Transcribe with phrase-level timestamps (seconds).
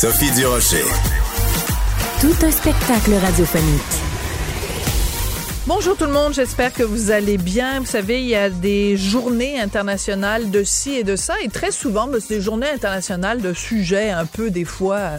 [0.00, 0.84] Sophie Durocher.
[2.20, 3.82] Tout un spectacle radiophonique.
[5.66, 7.80] Bonjour tout le monde, j'espère que vous allez bien.
[7.80, 11.72] Vous savez, il y a des journées internationales de ci et de ça, et très
[11.72, 15.14] souvent, ben, c'est des journées internationales de sujets un peu des fois.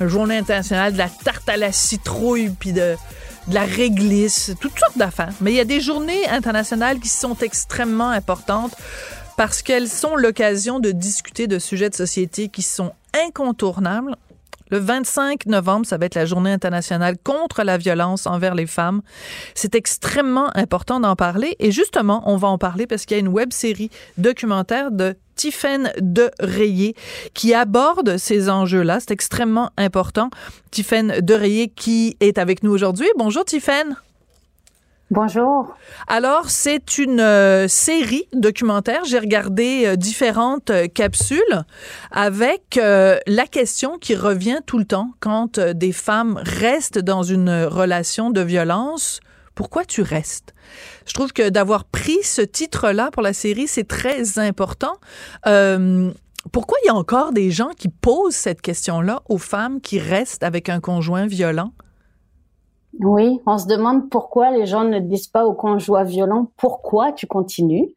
[0.00, 2.96] Une journée internationale de la tarte à la citrouille, puis de,
[3.48, 5.34] de la réglisse, toutes sortes d'affaires.
[5.42, 8.74] Mais il y a des journées internationales qui sont extrêmement importantes
[9.36, 14.16] parce qu'elles sont l'occasion de discuter de sujets de société qui sont incontournables.
[14.70, 19.02] Le 25 novembre, ça va être la journée internationale contre la violence envers les femmes.
[19.54, 23.20] C'est extrêmement important d'en parler et justement, on va en parler parce qu'il y a
[23.20, 26.94] une web série documentaire de Tiffaine de Rayé
[27.34, 29.00] qui aborde ces enjeux-là.
[29.00, 30.30] C'est extrêmement important.
[30.70, 33.08] Tiffaine de Rayé qui est avec nous aujourd'hui.
[33.18, 33.96] Bonjour Tiffaine.
[35.12, 35.76] Bonjour.
[36.06, 39.04] Alors, c'est une euh, série documentaire.
[39.04, 41.66] J'ai regardé euh, différentes euh, capsules
[42.12, 48.30] avec la question qui revient tout le temps quand des femmes restent dans une relation
[48.30, 49.20] de violence.
[49.54, 50.54] Pourquoi tu restes?
[51.04, 54.94] Je trouve que d'avoir pris ce titre-là pour la série, c'est très important.
[55.42, 60.42] pourquoi il y a encore des gens qui posent cette question-là aux femmes qui restent
[60.42, 61.72] avec un conjoint violent?
[63.00, 67.26] Oui, on se demande pourquoi les gens ne disent pas au conjoint violent pourquoi tu
[67.26, 67.88] continues?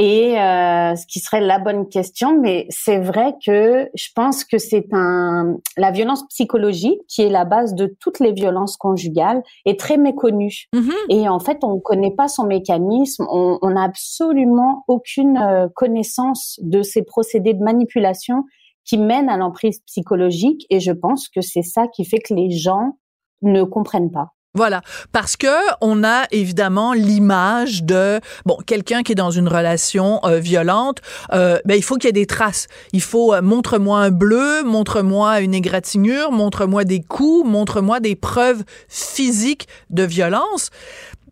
[0.00, 2.40] Et euh, ce qui serait la bonne question.
[2.40, 7.44] Mais c'est vrai que je pense que c'est un la violence psychologique qui est la
[7.44, 10.92] base de toutes les violences conjugales est très méconnue Mhm.
[11.10, 13.26] et en fait on ne connaît pas son mécanisme.
[13.28, 18.44] On n'a absolument aucune euh, connaissance de ces procédés de manipulation
[18.84, 22.50] qui mènent à l'emprise psychologique et je pense que c'est ça qui fait que les
[22.50, 22.96] gens
[23.42, 24.32] ne comprennent pas.
[24.58, 24.82] Voilà,
[25.12, 25.46] parce que
[25.80, 31.00] on a évidemment l'image de bon quelqu'un qui est dans une relation euh, violente,
[31.32, 32.66] euh, ben il faut qu'il y ait des traces.
[32.92, 38.64] Il faut euh, montre-moi un bleu, montre-moi une égratignure, montre-moi des coups, montre-moi des preuves
[38.88, 40.70] physiques de violence.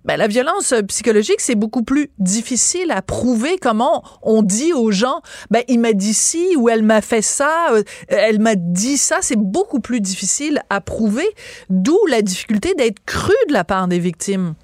[0.07, 3.59] Ben, la violence euh, psychologique, c'est beaucoup plus difficile à prouver.
[3.61, 7.73] Comment on dit aux gens, ben, il m'a dit ci ou elle m'a fait ça,
[7.73, 9.19] euh, elle m'a dit ça.
[9.21, 11.27] C'est beaucoup plus difficile à prouver,
[11.71, 14.55] d'où la difficulté d'être cru de la part des victimes.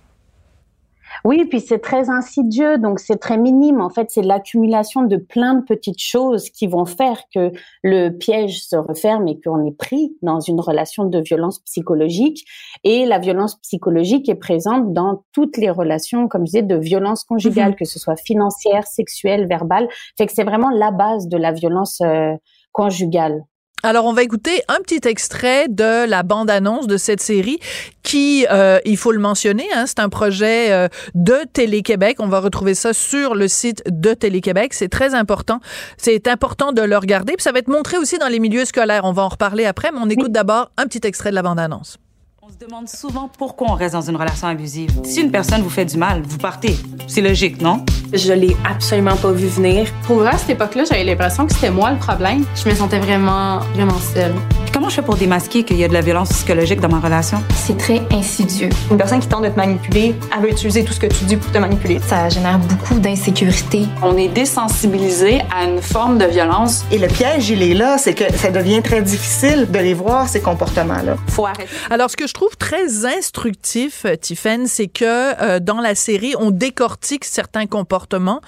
[1.25, 3.81] Oui, puis c'est très insidieux, donc c'est très minime.
[3.81, 7.53] En fait, c'est l'accumulation de plein de petites choses qui vont faire que
[7.83, 12.45] le piège se referme et qu'on est pris dans une relation de violence psychologique.
[12.83, 17.25] Et la violence psychologique est présente dans toutes les relations, comme je disais, de violence
[17.25, 17.77] conjugale, Mhm.
[17.77, 19.89] que ce soit financière, sexuelle, verbale.
[20.19, 22.35] Fait que c'est vraiment la base de la violence euh,
[22.73, 23.43] conjugale.
[23.85, 27.59] Alors, on va écouter un petit extrait de la bande-annonce de cette série
[28.05, 32.19] qui, euh, il faut le mentionner, hein, c'est un projet euh, de Télé-Québec.
[32.21, 34.73] On va retrouver ça sur le site de Télé-Québec.
[34.73, 35.59] C'est très important.
[35.97, 37.33] C'est important de le regarder.
[37.35, 39.05] Puis ça va être montré aussi dans les milieux scolaires.
[39.05, 41.99] On va en reparler après, mais on écoute d'abord un petit extrait de la bande-annonce.
[42.69, 44.93] Demande souvent pourquoi on reste dans une relation abusive.
[45.03, 46.77] Si une personne vous fait du mal, vous partez.
[47.09, 47.85] C'est logique, non?
[48.13, 49.89] Je l'ai absolument pas vu venir.
[50.07, 52.45] Pour vrai, à cette époque-là, j'avais l'impression que c'était moi le problème.
[52.55, 54.35] Je me sentais vraiment, vraiment seule.
[54.65, 57.01] Puis comment je fais pour démasquer qu'il y a de la violence psychologique dans ma
[57.01, 57.43] relation?
[57.57, 58.69] C'est très insidieux.
[58.91, 61.37] Une personne qui tente de te manipuler, elle va utiliser tout ce que tu dis
[61.37, 61.99] pour te manipuler.
[62.07, 63.87] Ça génère beaucoup d'insécurité.
[64.03, 66.85] On est désensibilisé à une forme de violence.
[66.93, 70.29] Et le piège, il est là, c'est que ça devient très difficile de les voir,
[70.29, 71.17] ces comportements-là.
[71.29, 71.67] Faut arrêter.
[71.91, 76.35] Alors, ce que je trouve très instructif, euh, Tiffaine, c'est que euh, dans la série,
[76.39, 78.41] on décortique certains comportements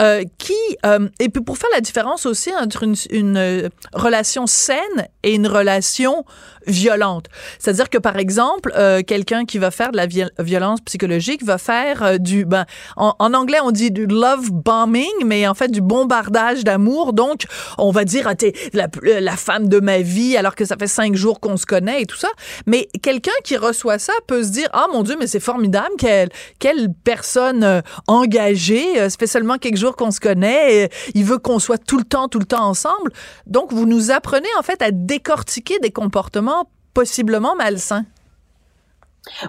[0.00, 0.54] euh, qui,
[0.86, 5.34] euh, et puis pour faire la différence aussi entre une, une euh, relation saine et
[5.34, 6.24] une relation
[6.66, 7.26] violente.
[7.58, 11.58] C'est-à-dire que, par exemple, euh, quelqu'un qui va faire de la viol- violence psychologique va
[11.58, 12.44] faire euh, du...
[12.44, 12.66] Ben,
[12.96, 17.12] en, en anglais, on dit du love bombing, mais en fait, du bombardage d'amour.
[17.12, 17.44] Donc,
[17.78, 18.88] on va dire, ah, t'es la,
[19.20, 22.06] la femme de ma vie, alors que ça fait cinq jours qu'on se connaît et
[22.06, 22.28] tout ça.
[22.66, 26.28] Mais quelqu'un qui reçoit ça peut se dire, ah, mon Dieu, mais c'est formidable, quelle,
[26.58, 31.38] quelle personne euh, engagée, euh, ça fait seulement quelques jours qu'on se connaît, il veut
[31.38, 33.12] qu'on soit tout le temps, tout le temps ensemble.
[33.46, 36.51] Donc, vous nous apprenez, en fait, à décortiquer des comportements
[36.94, 38.04] possiblement malsains.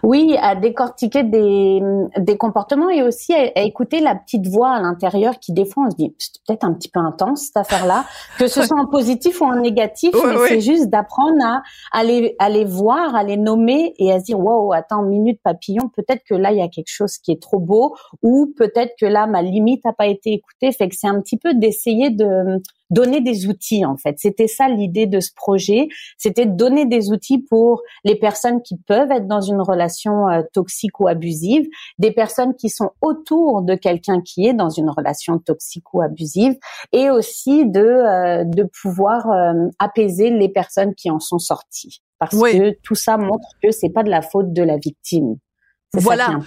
[0.04, 1.81] Oui, à décortiquer des,
[2.18, 5.92] des comportements et aussi à, écouter la petite voix à l'intérieur qui des fois on
[5.92, 8.06] se dit c'est peut-être un petit peu intense cette affaire-là,
[8.38, 12.36] que ce soit en positif ou en négatif, mais c'est juste d'apprendre à, à, les,
[12.38, 16.22] à les voir, à les nommer et à se dire wow attends minute papillon, peut-être
[16.30, 19.25] que là il y a quelque chose qui est trop beau ou peut-être que là
[19.25, 22.62] ma limite n'a pas été écoutée, fait que c'est un petit peu d'essayer de
[22.94, 24.16] donner des outils en fait.
[24.19, 25.88] C'était ça l'idée de ce projet,
[26.18, 30.42] c'était de donner des outils pour les personnes qui peuvent être dans une relation euh,
[30.54, 31.68] toxique ou abusive,
[31.98, 36.56] des personnes qui sont autour de quelqu'un qui est dans une relation toxique ou abusive,
[36.92, 42.40] et aussi de euh, de pouvoir euh, apaiser les personnes qui en sont sorties, parce
[42.40, 45.38] que tout ça montre que c'est pas de la faute de la victime.
[45.95, 46.40] Voilà.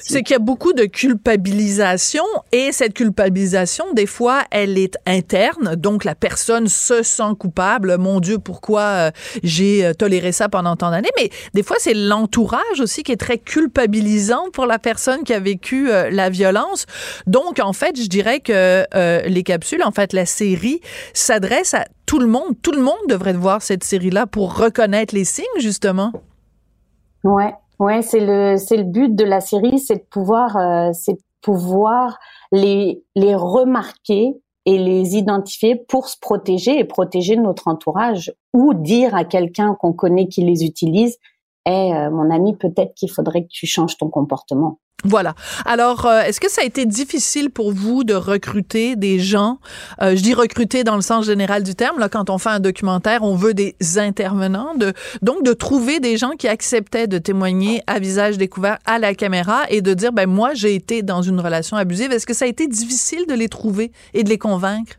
[0.00, 5.76] C'est qu'il y a beaucoup de culpabilisation et cette culpabilisation, des fois, elle est interne.
[5.76, 7.96] Donc, la personne se sent coupable.
[7.98, 9.10] Mon Dieu, pourquoi euh,
[9.44, 11.10] j'ai euh, toléré ça pendant tant d'années?
[11.16, 15.38] Mais des fois, c'est l'entourage aussi qui est très culpabilisant pour la personne qui a
[15.38, 16.86] vécu euh, la violence.
[17.28, 18.84] Donc, en fait, je dirais que
[19.28, 20.80] les capsules, en fait, la série
[21.14, 22.56] s'adresse à tout le monde.
[22.62, 26.12] Tout le monde devrait voir cette série-là pour reconnaître les signes, justement.
[27.22, 31.12] Ouais, Ouais, c'est le c'est le but de la série, c'est de pouvoir euh, c'est
[31.14, 32.18] de pouvoir
[32.50, 34.34] les les remarquer
[34.66, 39.92] et les identifier pour se protéger et protéger notre entourage ou dire à quelqu'un qu'on
[39.92, 41.18] connaît qui les utilise,
[41.66, 45.34] "Eh mon ami, peut-être qu'il faudrait que tu changes ton comportement." Voilà.
[45.64, 49.60] Alors, euh, est-ce que ça a été difficile pour vous de recruter des gens?
[50.02, 52.04] Euh, Je dis recruter dans le sens général du terme.
[52.10, 54.74] Quand on fait un documentaire, on veut des intervenants.
[55.22, 59.62] Donc, de trouver des gens qui acceptaient de témoigner à visage découvert à la caméra
[59.68, 62.10] et de dire, ben moi, j'ai été dans une relation abusive.
[62.10, 64.94] Est-ce que ça a été difficile de les trouver et de les convaincre?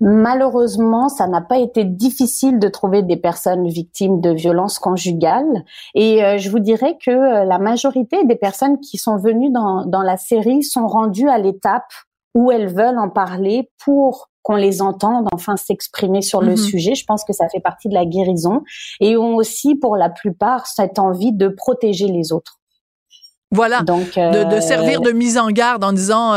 [0.00, 5.64] Malheureusement, ça n'a pas été difficile de trouver des personnes victimes de violences conjugales.
[5.94, 9.86] Et euh, je vous dirais que euh, la majorité des personnes qui sont venues dans,
[9.86, 11.90] dans la série sont rendues à l'étape
[12.34, 16.56] où elles veulent en parler pour qu'on les entende enfin s'exprimer sur le mhm.
[16.56, 16.94] sujet.
[16.94, 18.62] Je pense que ça fait partie de la guérison
[19.00, 22.58] et ont aussi pour la plupart cette envie de protéger les autres.
[23.52, 26.34] Voilà, Donc, de, de, servir euh, de mise en garde en disant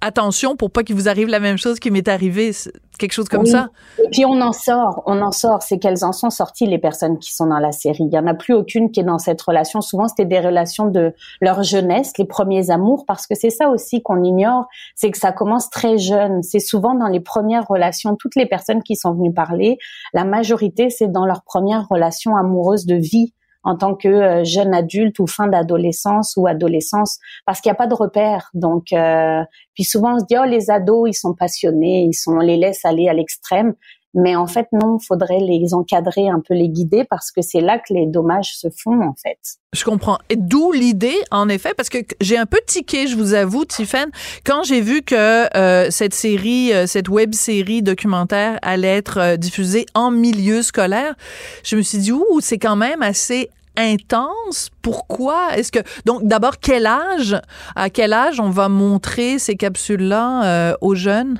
[0.00, 2.52] attention pour pas qu'il vous arrive la même chose qui m'est arrivé,
[2.98, 3.70] quelque chose comme ça.
[4.04, 7.18] Et puis on en sort, on en sort, c'est qu'elles en sont sorties les personnes
[7.18, 8.04] qui sont dans la série.
[8.04, 9.80] Il y en a plus aucune qui est dans cette relation.
[9.80, 14.02] Souvent c'était des relations de leur jeunesse, les premiers amours, parce que c'est ça aussi
[14.02, 16.42] qu'on ignore, c'est que ça commence très jeune.
[16.42, 19.78] C'est souvent dans les premières relations, toutes les personnes qui sont venues parler,
[20.12, 24.74] la majorité c'est dans leur première relation amoureuse de vie en tant que euh, jeune
[24.74, 28.50] adulte ou fin d'adolescence ou adolescence parce qu'il n'y a pas de repère.
[28.54, 29.42] Donc, euh,
[29.74, 32.56] puis souvent on se dit oh les ados ils sont passionnés, ils sont on les
[32.56, 33.74] laisse aller à l'extrême.
[34.14, 37.78] Mais en fait, non, faudrait les encadrer, un peu les guider, parce que c'est là
[37.78, 39.38] que les dommages se font, en fait.
[39.74, 40.18] Je comprends.
[40.30, 44.10] Et d'où l'idée, en effet, parce que j'ai un peu tiqué, je vous avoue, Tiffany,
[44.44, 50.10] quand j'ai vu que euh, cette série, cette web série documentaire allait être diffusée en
[50.10, 51.14] milieu scolaire,
[51.62, 54.70] je me suis dit, ouh, c'est quand même assez intense.
[54.82, 55.56] Pourquoi?
[55.56, 57.36] Est-ce que donc d'abord quel âge
[57.76, 61.38] à quel âge on va montrer ces capsules-là euh, aux jeunes?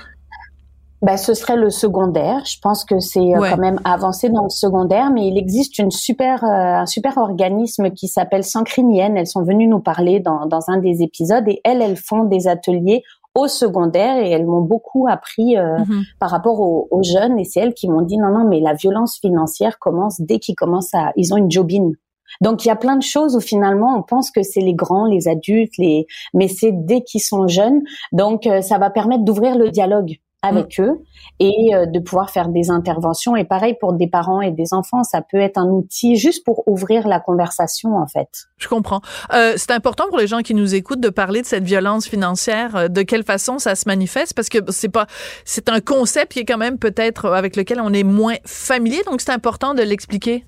[1.02, 2.44] Ben, ce serait le secondaire.
[2.44, 5.90] Je pense que c'est euh, quand même avancé dans le secondaire, mais il existe une
[5.90, 9.16] super, euh, un super organisme qui s'appelle Sancrinienne.
[9.16, 12.48] Elles sont venues nous parler dans, dans un des épisodes et elles, elles font des
[12.48, 13.02] ateliers
[13.34, 16.02] au secondaire et elles m'ont beaucoup appris mhm.
[16.18, 18.72] par rapport aux, aux, jeunes et c'est elles qui m'ont dit non non mais la
[18.72, 21.92] violence financière commence dès qu'ils commencent à ils ont une jobine
[22.40, 25.06] donc il y a plein de choses où finalement on pense que c'est les grands,
[25.06, 27.82] les adultes, les mais c'est dès qu'ils sont jeunes.
[28.12, 30.82] Donc euh, ça va permettre d'ouvrir le dialogue avec mm.
[30.82, 31.00] eux
[31.40, 33.36] et euh, de pouvoir faire des interventions.
[33.36, 36.66] Et pareil pour des parents et des enfants, ça peut être un outil juste pour
[36.66, 38.28] ouvrir la conversation en fait.
[38.56, 39.00] Je comprends.
[39.32, 42.76] Euh, c'est important pour les gens qui nous écoutent de parler de cette violence financière,
[42.76, 45.06] euh, de quelle façon ça se manifeste, parce que c'est pas,
[45.44, 49.20] c'est un concept qui est quand même peut-être avec lequel on est moins familier, donc
[49.20, 50.44] c'est important de l'expliquer.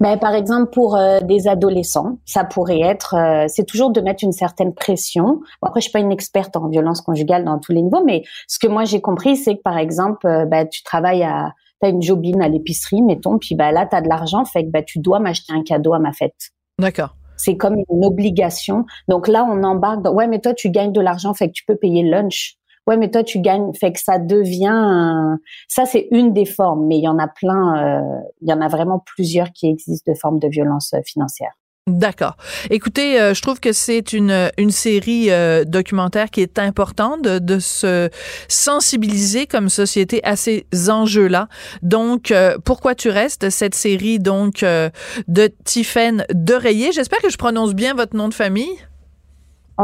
[0.00, 4.24] Ben, par exemple, pour euh, des adolescents, ça pourrait être, euh, c'est toujours de mettre
[4.24, 5.40] une certaine pression.
[5.62, 8.58] après, je suis pas une experte en violence conjugale dans tous les niveaux, mais ce
[8.58, 12.02] que moi j'ai compris, c'est que par exemple, euh, ben, tu travailles à, t'as une
[12.02, 15.20] jobine à l'épicerie, mettons, puis ben là, t'as de l'argent, fait que ben, tu dois
[15.20, 16.50] m'acheter un cadeau à ma fête.
[16.78, 17.16] D'accord.
[17.36, 18.84] C'est comme une obligation.
[19.08, 21.64] Donc là, on embarque dans, ouais, mais toi, tu gagnes de l'argent, fait que tu
[21.64, 25.36] peux payer le lunch ouais mais toi tu gagnes fait que ça devient
[25.68, 28.60] ça c'est une des formes mais il y en a plein euh, il y en
[28.60, 31.52] a vraiment plusieurs qui existent de formes de violence euh, financière
[31.88, 32.36] D'accord.
[32.70, 37.40] Écoutez, euh, je trouve que c'est une, une série euh, documentaire qui est importante de,
[37.40, 38.08] de, se
[38.46, 41.48] sensibiliser comme société à ces enjeux-là.
[41.82, 43.50] Donc, euh, pourquoi tu restes?
[43.50, 46.92] Cette série donc de Tiffaine Dereyer.
[46.92, 48.78] J'espère que je prononce bien votre nom de famille.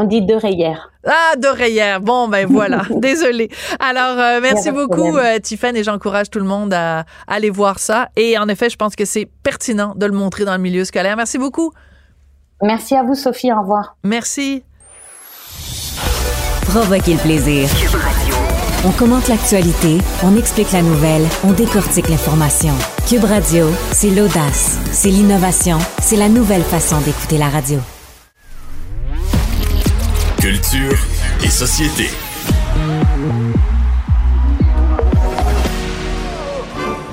[0.01, 0.77] On dit Dereyer.
[1.05, 1.97] Ah, Dereyer.
[2.01, 2.83] Bon, ben voilà.
[2.91, 3.51] Désolée.
[3.81, 5.41] Alors, merci beaucoup, euh,
[5.75, 8.09] et j'encourage tout le monde à, à aller voir ça.
[8.15, 11.17] Et en effet, je pense que c'est pertinent de le montrer dans le milieu scolaire.
[11.17, 11.73] Merci beaucoup.
[12.63, 13.53] Merci à vous, Sophie.
[13.53, 13.97] Au revoir.
[14.05, 14.63] Merci.
[16.63, 17.69] Provoquez le plaisir.
[18.85, 22.75] On commente l'actualité, on explique la nouvelle, on décortique l'information.
[23.09, 27.81] Cube Radio, c'est l'audace, c'est l'innovation, c'est la nouvelle façon d'écouter la radio.
[30.49, 30.97] Culture
[31.45, 32.09] et société.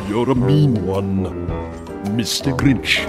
[0.08, 1.46] You're a mean one,
[2.16, 2.56] Mr.
[2.56, 3.02] Grinch.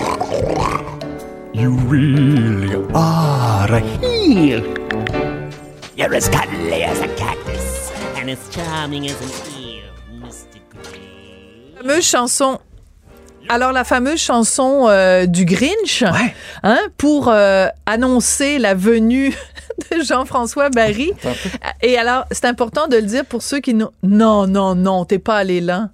[1.55, 4.65] You really are a heel.
[5.97, 10.59] You're as cuddly as a cactus and as charming as an eel, Mr.
[11.77, 12.59] La fameuse chanson.
[13.49, 16.35] Alors la fameuse chanson euh, du Grinch, ouais.
[16.65, 19.33] hein, pour euh, annoncer la venue
[19.91, 21.13] de Jean-François Barry.
[21.83, 25.19] Et alors c'est important de le dire pour ceux qui non non non non t'es
[25.19, 25.91] pas allé là.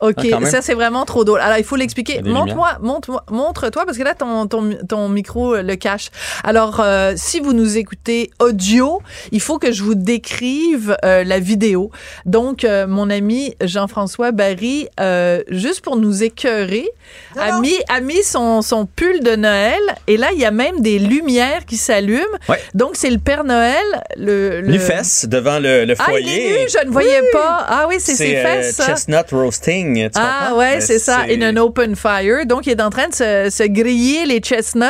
[0.00, 1.40] OK, Ah, ça c'est vraiment trop drôle.
[1.40, 2.22] Alors il faut l'expliquer.
[2.22, 6.10] Montre-moi, montre-moi, montre-toi parce que là ton, ton, ton micro euh, le cache.
[6.44, 9.00] Alors euh, si vous nous écoutez audio,
[9.32, 11.90] il faut que je vous décrive euh, la vidéo.
[12.26, 16.88] Donc euh, mon ami Jean-François Barry euh, juste pour nous écœurer
[17.36, 20.80] a mis a mis son son pull de Noël et là il y a même
[20.80, 22.24] des lumières qui s'allument.
[22.48, 22.60] Ouais.
[22.74, 23.84] Donc c'est le Père Noël
[24.16, 24.68] le, le...
[24.72, 26.46] Nu fesses devant le, le Ah, il foyer.
[26.60, 27.64] est nu, je ne voyais pas.
[27.68, 28.76] Ah oui, c'est ses euh, fesses.
[28.76, 28.86] ça.
[28.86, 29.89] chestnut roasting.
[29.94, 32.46] Tu Ah ouais, c'est ça, in an open fire.
[32.46, 34.84] Donc, il est en train de se, se griller les chestnuts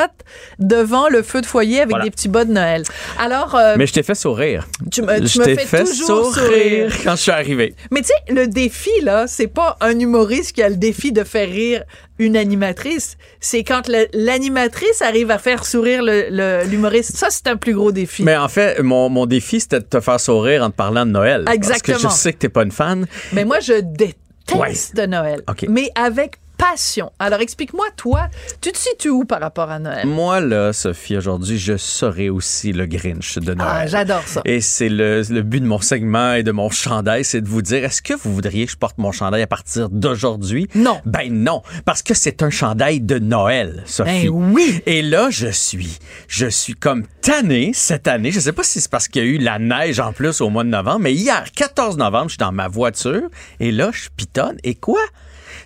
[0.59, 2.05] devant le feu de foyer avec Voilà.
[2.05, 2.83] des petits bas de Noël.
[3.19, 4.67] Alors, euh, Mais je t'ai fait sourire.
[4.91, 6.93] tu me, tu fais, fait toujours sourire.
[7.05, 7.75] quand je suis arrivé.
[7.91, 11.25] Mais tu sais, le défi, là, c'est pas un humoriste qui a le défi de
[11.25, 11.83] faire rire
[12.19, 13.17] une animatrice.
[13.41, 17.17] C'est quand l'animatrice arrive à faire sourire l'humoriste.
[17.17, 18.23] Ça, c'est un plus gros défi.
[18.23, 21.11] Mais en fait, mon, mon défi, c'était de te faire sourire en te parlant de
[21.13, 21.45] Noël.
[21.53, 21.97] Exactement.
[21.99, 23.07] Parce que je sais que t'es pas une fan.
[23.33, 24.17] Mais moi, je déteste
[24.59, 24.73] Ouais.
[24.95, 25.43] de Noël.
[25.69, 27.11] Mais avec passion.
[27.19, 28.29] Alors, explique-moi, toi,
[28.61, 30.07] tu te situes où par rapport à Noël?
[30.07, 33.71] Moi, là, Sophie, aujourd'hui, je serai aussi le Grinch de Noël.
[33.73, 34.43] Ah, j'adore ça.
[34.45, 37.63] Et c'est le, le but de mon segment et de mon chandail, c'est de vous
[37.63, 40.69] dire, est-ce que vous voudriez que je porte mon chandail à partir d'aujourd'hui?
[40.75, 41.01] Non.
[41.07, 44.29] Ben non, parce que c'est un chandail de Noël, Sophie.
[44.29, 44.83] Ben oui.
[44.85, 45.99] Et là, je suis,
[46.29, 48.33] je suis comme tanné cette année.
[48.33, 50.51] Je sais pas si c'est parce qu'il y a eu la neige en plus au
[50.51, 53.23] mois de novembre, mais hier, 14 novembre, je suis dans ma voiture
[53.61, 54.59] et là, je pitonne.
[54.63, 55.01] Et quoi?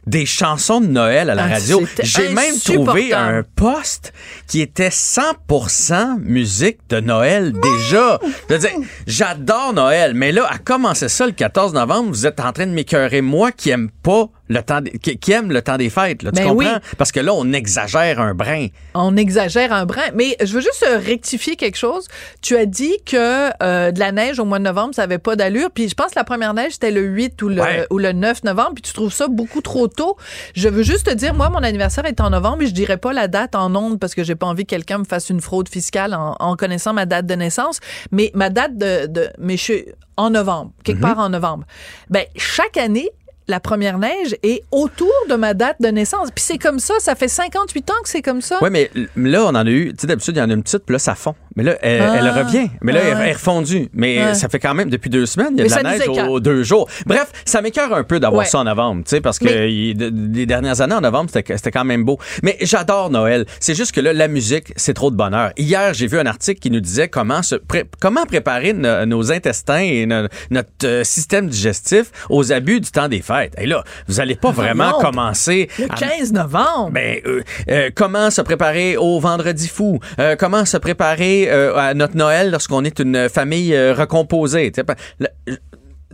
[0.06, 1.82] Des chansons de Noël à la Ah, radio.
[2.02, 4.12] J'ai même trouvé un poste
[4.46, 8.20] qui était 100% musique de Noël déjà.
[8.48, 8.70] Je veux dire,
[9.06, 12.72] j'adore Noël, mais là, à commencer ça le 14 novembre, vous êtes en train de
[12.72, 16.22] m'écœurer moi qui aime pas le temps, des- qui, qui aime le temps des fêtes.
[16.22, 16.74] Là, tu Ben comprends?
[16.74, 16.80] oui.
[16.98, 18.66] Parce que là, on exagère un brin.
[18.94, 22.08] On exagère un brin, mais je veux juste euh, rectifier quelque chose.
[22.42, 25.34] Tu as dit que euh, de la neige au mois de novembre, ça avait pas
[25.36, 25.70] d'allure.
[25.72, 27.86] Puis je pense que la première neige, c'était le 8 ou le, Ouais.
[27.90, 28.72] ou le 9 novembre.
[28.74, 30.16] Puis tu trouves ça beaucoup trop tôt.
[30.54, 33.12] Je veux juste te dire, moi, mon anniversaire est en novembre et je dirais pas
[33.14, 35.68] la date en ondes parce que j'ai pas envie que quelqu'un me fasse une fraude
[35.70, 37.80] fiscale en, en connaissant ma date de naissance.
[38.12, 39.06] Mais ma date de...
[39.06, 39.84] de mais je suis
[40.16, 41.64] en novembre, quelque part en novembre.
[42.10, 43.08] Ben, chaque année,
[43.48, 46.28] la première neige est autour de ma date de naissance.
[46.34, 48.62] Puis c'est comme ça, ça fait 58 ans que c'est comme ça.
[48.62, 49.90] Ouais, mais là, on en a eu.
[49.92, 51.34] Tu sais, d'habitude, il y en a une petite, puis là, ça fond.
[51.56, 52.16] Mais là, elle, Ah.
[52.18, 52.68] elle revient.
[52.80, 53.88] Mais là, elle est refondue.
[53.92, 56.40] Mais ça fait quand même depuis deux semaines, il y a de la neige aux
[56.40, 56.88] deux jours.
[57.06, 58.46] Bref, ça m'écœure un peu d'avoir Ouais.
[58.48, 61.30] ça en novembre, tu sais, parce que Mais- il- de- les dernières années en novembre,
[61.32, 62.18] c'était c'était quand même beau.
[62.42, 63.46] Mais j'adore Noël.
[63.60, 65.52] C'est juste que là, la musique, c'est trop de bonheur.
[65.56, 69.30] Hier, j'ai vu un article qui nous disait comment se pré- comment préparer no- nos
[69.30, 73.33] intestins et no- notre euh, système digestif aux abus du temps des fêtes.
[73.58, 74.98] Et là, vous allez pas vraiment non.
[74.98, 76.90] commencer Le à 15 novembre.
[76.92, 79.98] ben, euh, euh, comment se préparer au vendredi fou?
[80.18, 84.72] Euh, comment se préparer euh, à notre Noël lorsqu'on est une famille euh, recomposée?
[85.18, 85.56] Le-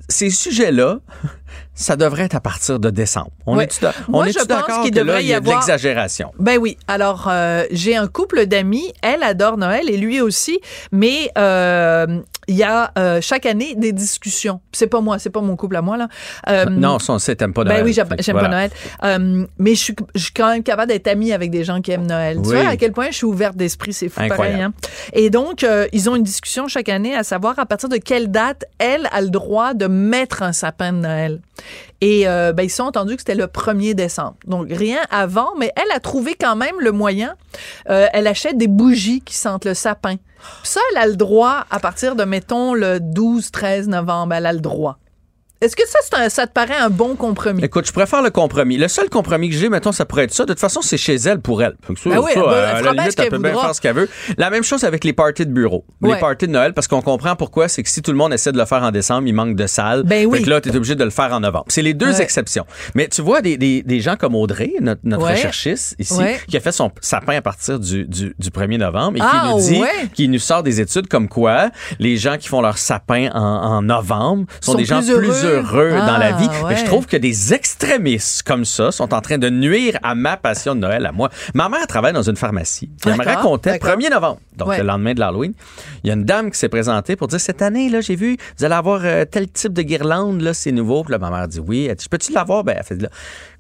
[0.09, 0.99] ces sujets-là,
[1.75, 3.31] ça devrait être à partir de décembre.
[3.47, 3.67] On da-
[4.09, 6.33] Moi, on pense d'accord qu'il là, devrait y y a de avoir- l'exagération?
[6.39, 6.77] Ben oui.
[6.89, 8.93] Alors, euh, j'ai un couple d'amis.
[9.03, 10.61] Elle adore Noël et lui aussi.
[10.93, 14.61] Mais euh, il y a euh, chaque année des discussions.
[14.73, 16.09] C'est pas moi, c'est pas mon couple à moi là.
[16.49, 17.79] Euh, non, ça, sait, t'aimes pas Noël.
[17.79, 18.41] Ben oui, j'aime voilà.
[18.43, 18.71] pas Noël.
[19.05, 21.93] Euh, mais je suis, je suis quand même capable d'être amie avec des gens qui
[21.93, 22.39] aiment Noël.
[22.43, 22.57] Tu Oui.
[22.61, 24.59] vois à quel point je suis ouverte d'esprit, c'est fou Incroyable.
[24.59, 24.63] pareil.
[24.63, 24.73] hein.
[25.13, 28.65] Et donc, ils ont une discussion chaque année à savoir à partir de quelle date
[28.79, 31.40] elle a le droit de mettre un sapin de Noël.
[32.01, 34.37] Et euh, ben, ils sont entendus que c'était le 1er décembre.
[34.47, 37.35] Donc, rien avant, mais elle a trouvé quand même le moyen.
[37.89, 40.17] Euh, elle achète des bougies qui sentent le sapin.
[40.63, 44.61] Ça, elle a le droit, à partir de, mettons, le 12-13 novembre, elle a le
[44.61, 44.99] droit.
[45.61, 47.63] Est-ce que ça, un- ça te paraît un bon compromis?
[47.63, 48.79] Écoute, je préfère le compromis.
[48.79, 50.45] Le seul compromis que j'ai, mettons, ça pourrait être ça.
[50.45, 51.77] De toute façon, c'est chez elle pour elle.
[51.87, 53.81] Ça, Ben oui, ça, elle va- euh, à la limite, elle peut bien faire ce
[53.83, 54.09] qu'elle veut.
[54.39, 55.85] La même chose avec les parties de bureau.
[56.01, 56.15] Ouais.
[56.15, 58.53] Les parties de Noël, parce qu'on comprend pourquoi, c'est que si tout le monde essaie
[58.53, 60.03] de le faire en décembre, il manque de salles.
[60.05, 60.39] Ben oui.
[60.39, 61.67] Fait que là, t'es obligé de le faire en novembre.
[61.69, 62.23] C'est les deux Ouais.
[62.23, 62.65] exceptions.
[62.95, 65.33] Mais tu vois, des, des, des gens comme Audrey, notre, notre Ouais.
[65.33, 66.15] recherchiste ici,
[66.49, 69.51] qui a fait son sapin à partir du, du, du 1er novembre et Ah, qui
[69.55, 69.83] nous dit,
[70.15, 73.83] qui nous sort des études comme quoi les gens qui font leur sapin en, en
[73.83, 75.91] novembre sont, Sont des gens plus plus heureux.
[75.91, 76.49] dans la Ah, vie.
[76.69, 80.37] Mais je trouve que des extrémistes comme ça sont en train de nuire à ma
[80.37, 81.31] passion de Noël à moi.
[81.55, 82.91] Ma mère travaille dans une pharmacie.
[83.07, 83.97] Elle me racontait, d'accord.
[83.97, 84.79] 1er novembre, donc Ouais.
[84.79, 85.53] le lendemain de l'Halloween,
[86.05, 88.37] il y a une dame qui s'est présentée pour dire cette année, là, j'ai vu,
[88.59, 91.03] vous allez avoir euh, tel type de guirlande, là, c'est nouveau.
[91.05, 91.87] Puis là, ma mère dit oui.
[91.91, 92.65] Elle dit, peux-tu l'avoir?
[92.65, 93.09] Ben, elle fait, là,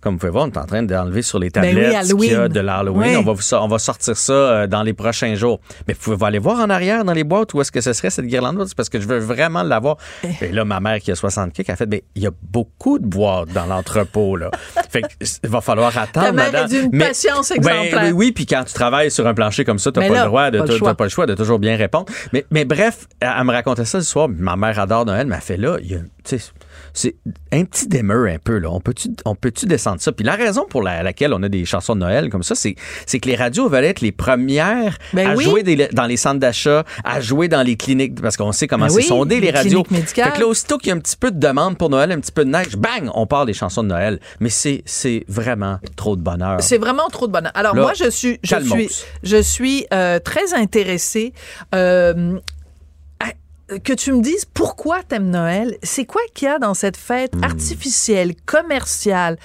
[0.00, 2.14] comme vous pouvez voir, on est en train d'enlever sur les Ben oui, tablettes ce
[2.14, 3.16] qu'il y a de l'Halloween.
[3.16, 3.25] Oui.
[3.26, 5.61] On, va on va sortir ça euh, dans les prochains jours.
[5.87, 8.11] Mais vous pouvez aller voir en arrière dans les boîtes où est-ce que ce serait
[8.11, 8.64] cette guirlande-là?
[8.66, 9.97] C'est parce que je veux vraiment l'avoir.
[10.25, 10.47] Eh.
[10.47, 12.99] Et là, ma mère qui a 60 kicks, elle fait, ben, il y a beaucoup
[12.99, 14.50] de boîtes dans l'entrepôt, là.
[14.90, 15.02] fait
[15.42, 16.69] il va falloir attendre, Ta mère a madame.
[16.69, 18.02] d'une Mais- patience ben, exemplaire.
[18.04, 20.26] oui, oui, puis quand tu travailles sur un plancher comme ça, t'as Mais pas le
[20.26, 22.07] droit de, pas le pas le choix de toujours bien répondre.
[22.33, 24.28] Mais, mais bref, elle, elle me racontait ça ce soir.
[24.28, 26.50] Ma mère adore Noël, mais elle fait là, il y a, tu sais,
[26.95, 27.17] c'est
[27.53, 28.69] un petit démeur un peu là.
[28.71, 30.13] On peut-tu, on peut-tu descendre ça?
[30.13, 32.75] Puis la raison pour la- laquelle on a des chansons de Noël comme ça, c'est,
[33.07, 35.45] c'est que les radios veulent être les premières Ben à oui.
[35.45, 38.87] jouer des- dans les centres d'achat, à jouer dans les cliniques, parce qu'on sait comment
[38.87, 39.85] Ben c'est oui, sondé les les radios.
[39.85, 42.21] Fait que là, aussitôt qu'il y a un petit peu de demande pour Noël, un
[42.21, 44.21] petit peu de neige, bang, on part des chansons de Noël.
[44.41, 46.61] Mais c'est, c'est vraiment trop de bonheur.
[46.61, 47.53] C'est vraiment trop de bonheur.
[47.55, 48.79] Alors Là, moi, je suis, je calmos.
[48.79, 48.89] suis,
[49.23, 51.33] je suis euh, très intéressée.
[51.75, 52.39] euh,
[53.79, 57.35] que tu me dises pourquoi t'aimes Noël, c'est quoi qu'il y a dans cette fête
[57.37, 57.45] Hmm.
[57.45, 59.39] artificielle, commerciale,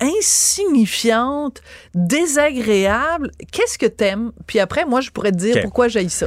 [0.00, 1.62] insignifiante,
[1.94, 3.30] désagréable?
[3.52, 4.32] Qu'est-ce que t'aimes?
[4.46, 6.26] Puis après, moi, je pourrais te dire pourquoi j'ai ça.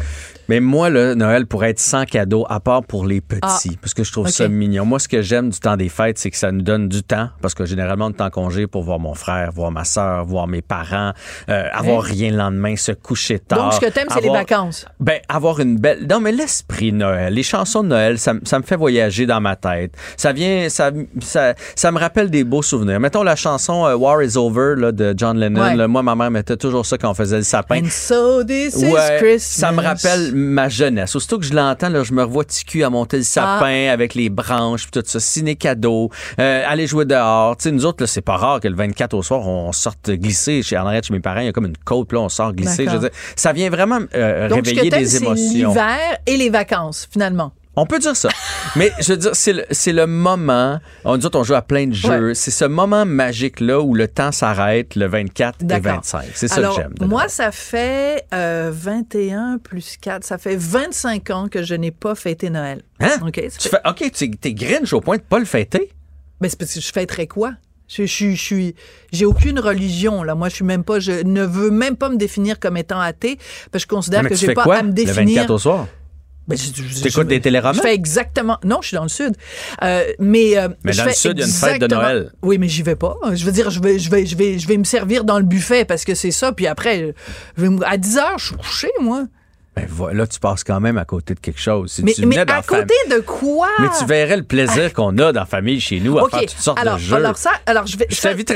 [0.49, 3.39] Mais moi, le Noël pourrait être sans cadeau, à part pour les petits,
[3.73, 3.77] Ah.
[3.81, 4.83] parce que je trouve ça mignon.
[4.83, 7.29] Moi, ce que j'aime du temps des fêtes, c'est que ça nous donne du temps,
[7.41, 10.47] parce que généralement, on est en congé pour voir mon frère, voir ma soeur, voir
[10.47, 11.13] mes parents,
[11.49, 13.63] euh, avoir rien le lendemain, se coucher tard.
[13.63, 14.85] Donc, ce que t'aimes, c'est les vacances.
[14.99, 16.05] Ben, avoir une belle.
[16.09, 19.55] Non, mais l'esprit Noël, les chansons de Noël, ça, ça me fait voyager dans ma
[19.55, 19.93] tête.
[20.17, 22.99] Ça vient, ça, ça, ça me rappelle des beaux souvenirs.
[22.99, 25.61] Mettons la chanson euh, War is Over là, de John Lennon.
[25.61, 25.75] Ouais.
[25.75, 27.81] là, moi, ma mère mettait toujours ça quand on faisait le sapin.
[27.83, 29.39] And so this is Ouais, Christmas.
[29.67, 31.15] ça me rappelle ma jeunesse.
[31.15, 33.93] Aussitôt que je l'entends, je me revois ticu à monter le sapin Ah.
[33.93, 37.57] avec les branches, puis tout ça, ciné cadeau, euh, aller jouer dehors.
[37.57, 40.61] Tu sais, nous autres, c'est pas rare que le 24 au soir, on sorte glisser
[40.63, 41.39] chez en arrière chez mes parents.
[41.41, 42.83] Il y a comme une côte, là, on sort glisser.
[42.83, 43.01] Je D'accord.
[43.01, 45.69] veux dire, ça vient vraiment euh, Donc, réveiller des émotions.
[45.69, 47.51] l'hiver et les vacances, finalement.
[47.77, 48.29] On peut dire ça.
[48.75, 50.79] Mais je veux dire, c'est le, c'est le moment.
[51.05, 52.27] On dit on joue à plein de jeux.
[52.27, 52.35] Ouais.
[52.35, 55.95] C'est ce moment magique-là où le temps s'arrête le 24 et D'accord.
[55.95, 56.25] 25.
[56.35, 56.93] C'est ça Alors, que j'aime.
[57.07, 62.13] Moi, ça fait euh, 21 plus 4, ça fait 25 ans que je n'ai pas
[62.15, 62.81] fêté Noël.
[62.99, 63.17] Hein?
[63.25, 63.33] OK?
[63.35, 65.91] Tu fait- fais, OK, tu t'es grinch au point de pas le fêter?
[66.41, 67.53] Ben, c'est parce que je fêterais quoi?
[67.87, 68.75] Je, je, je suis,
[69.11, 70.33] j'ai aucune religion là.
[70.35, 73.37] Moi, je suis même pas, je ne veux même pas me définir comme étant athée,
[73.71, 75.41] parce que je considère Mais que j'ai pas quoi à me le définir.
[75.43, 75.87] 24 au soir?
[76.51, 77.73] Ben, T'écoutes des téléromans?
[77.73, 78.57] Je fais exactement.
[78.63, 79.33] Non, je suis dans le sud.
[79.83, 81.87] Euh, mais euh, Mais je dans le fais sud, il y a une fête de
[81.87, 82.31] Noël.
[82.41, 83.15] Oui, mais j'y vais pas.
[83.33, 85.45] Je veux dire, je vais, je vais, je vais, je vais me servir dans le
[85.45, 86.51] buffet parce que c'est ça.
[86.51, 87.13] Puis après,
[87.57, 89.25] je vais à 10 heures, je suis couché, moi.
[89.73, 91.93] Ben voilà, tu passes quand même à côté de quelque chose.
[91.93, 93.69] Si Mais, tu à fam- côté de quoi?
[93.79, 96.49] Mais tu verrais le plaisir qu'on a dans la famille chez nous à faire toutes
[96.51, 97.15] sortes alors, de jeux.
[97.15, 98.05] alors ça, alors je vais.
[98.09, 98.15] je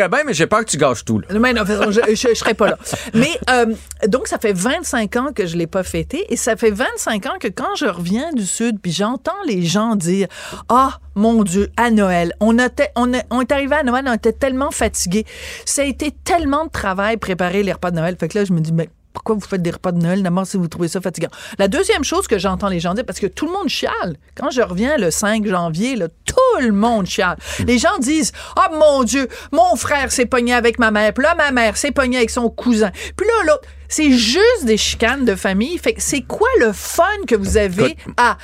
[0.10, 1.20] bien, mais j'ai peur que tu gâches tout.
[1.20, 1.28] Là.
[1.40, 2.78] Mais non, je, je, je serai pas là.
[3.14, 3.74] Mais euh,
[4.08, 7.38] donc, ça fait 25 ans que je l'ai pas fêté et ça fait 25 ans
[7.40, 10.28] que quand je reviens du Sud, puis j'entends les gens dire
[10.68, 14.72] Ah, mon Dieu, à Noël, on, a- on est arrivé à Noël, on était tellement
[14.72, 15.26] fatigués.
[15.66, 18.18] Ça a été tellement de travail préparer les repas de Noël.
[18.20, 20.46] Fait que là, je me dis, mais pourquoi vous faites des repas de Noël, d'abord
[20.46, 21.30] si vous trouvez ça fatigant.
[21.58, 24.52] La deuxième chose que j'entends les gens dire, parce que tout le monde chiale, quand
[24.52, 27.38] je reviens le 5 janvier, là, tout le monde chiale.
[27.66, 31.34] Les gens disent, ah mon Dieu, mon frère s'est pogné avec ma mère, puis là
[31.36, 33.68] ma mère s'est pognée avec son cousin, puis là l'autre.
[33.88, 35.78] C'est juste des chicanes de famille.
[35.78, 38.38] Fait que c'est quoi le fun que vous avez à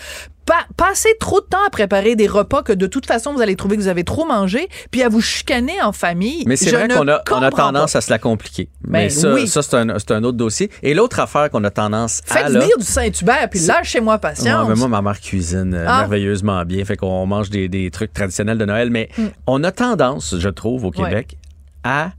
[0.52, 3.56] pa- passer trop de temps à préparer des repas que de toute façon vous allez
[3.56, 6.44] trouver que vous avez trop mangé, puis à vous chicaner en famille.
[6.46, 7.98] Mais c'est vrai qu'on a, on a tendance pas.
[7.98, 8.70] à se la compliquer.
[8.84, 9.48] Ben Mais ça, oui.
[9.48, 10.70] ça c'est un, c'est un autre dossier.
[10.84, 12.36] Et l'autre affaire qu'on a tendance à.
[12.36, 14.64] Faites venir du Saint-Hubert, puis lâchez-moi patience.
[14.68, 16.00] Ouais, mais moi, ma mère cuisine euh, Ah.
[16.02, 16.84] merveilleusement bien.
[16.86, 18.90] Fait qu'on mange des, des trucs traditionnels de Noël.
[18.90, 19.28] Mais Hmm.
[19.48, 21.10] on a tendance, je trouve, au Ouais.
[21.10, 21.38] Québec,
[21.84, 22.12] à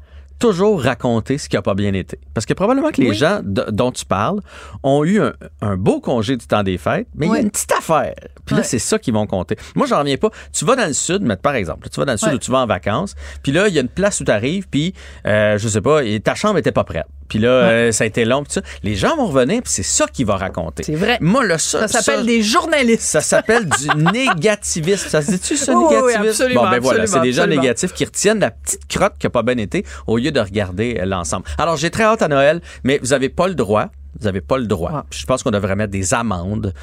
[0.43, 2.19] toujours raconter ce qui a pas bien été.
[2.35, 3.15] Parce que probablement que les Oui.
[3.17, 4.41] gens dont tu parles
[4.83, 7.51] ont eu un, un beau congé du temps des fêtes, mais il y a une
[7.51, 8.15] petite affaire.
[8.45, 9.57] Puis là, c'est ça qu'ils vont compter.
[9.77, 10.31] Moi, j'en reviens pas.
[10.53, 12.51] Tu vas dans le sud, mais par exemple, tu vas dans le sud où tu
[12.51, 14.95] vas en vacances, puis là, il y a une place où tu arrives, puis
[15.27, 17.07] euh, je sais pas, et ta chambre était pas prête.
[17.33, 18.61] Puis là, euh, ça a été long, puis ça.
[18.83, 20.83] Les gens vont revenir, puis c'est ça qu'ils vont raconter.
[20.83, 21.17] C'est vrai.
[21.23, 23.01] Moi, le ça, Ça s'appelle des journalistes.
[23.05, 25.09] ça s'appelle du négativisme.
[25.09, 26.29] Ça se dit-tu, ça, Oui, oui, négativisme?
[26.29, 27.63] absolument, bon, ben voilà, c'est des gens absolument.
[27.63, 30.99] négatifs qui retiennent la petite crotte qui a pas bien été au lieu de regarder
[31.01, 31.47] euh, l'ensemble.
[31.57, 33.87] Alors, j'ai très hâte à Noël, mais vous avez pas le droit.
[34.21, 35.07] Vous avez pas le droit.
[35.11, 36.75] Je pense qu'on devrait mettre des amendes.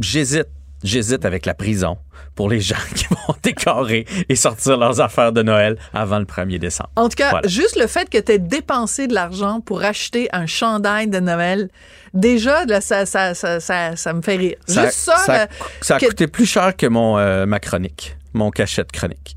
[0.00, 0.46] J'hésite.
[0.84, 1.96] J'hésite avec la prison
[2.34, 6.58] pour les gens qui vont décorer et sortir leurs affaires de Noël avant le 1er
[6.58, 6.90] décembre.
[6.96, 7.48] En tout cas, Voilà.
[7.48, 11.68] juste le fait que tu aies dépensé de l'argent pour acheter un chandail de Noël,
[12.14, 14.56] déjà, là, ça, ça, ça, ça, ça me fait rire.
[14.66, 15.48] Ça, juste ça, ça, là,
[15.80, 19.36] ça a que- coûté plus cher que mon, euh, ma chronique, mon cachet de chronique.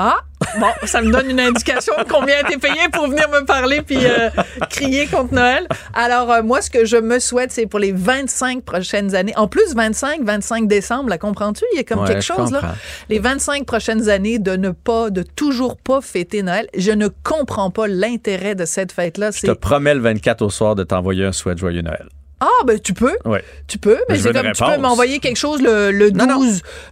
[0.00, 0.20] Ah,
[0.60, 3.98] bon, ça me donne une indication de combien t'es payé pour venir me parler puis
[4.06, 4.30] euh,
[4.70, 5.66] crier contre Noël.
[5.92, 9.34] Alors, euh, moi, ce que je me souhaite, c'est pour les 25 prochaines années.
[9.36, 11.64] En plus, 25, 25 décembre, là, comprends-tu?
[11.72, 12.76] Il y a comme Ouais, quelque chose, là.
[13.08, 16.68] Les 25 prochaines années de ne pas, de toujours pas fêter Noël.
[16.76, 19.30] Je ne comprends pas l'intérêt de cette fête-là.
[19.32, 22.08] Je te promets le 24 au soir de t'envoyer un souhait de joyeux Noël.
[22.40, 23.16] Ah, ben, tu peux.
[23.24, 23.42] Ouais.
[23.66, 26.26] Tu peux, mais Je c'est comme tu peux m'envoyer quelque chose le, le 12, Non,
[26.26, 26.40] non.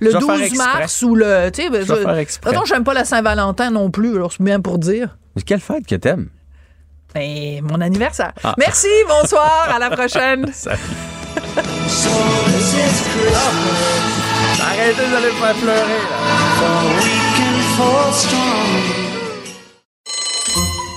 [0.00, 0.56] le Je vais faire 12 exprès.
[0.80, 2.48] mars ou le, tu sais, ben, Je.
[2.48, 5.16] Attends, j'aime pas la Saint-Valentin non plus, alors c'est bien pour dire.
[5.36, 6.28] Mais quelle fête que t'aimes?
[7.14, 8.32] Ben, mon anniversaire.
[8.42, 8.54] Ah.
[8.58, 10.50] Merci, bonsoir, à la prochaine.
[10.52, 10.80] Salut.
[14.60, 16.00] Arrêtez d'aller me faire pleurer,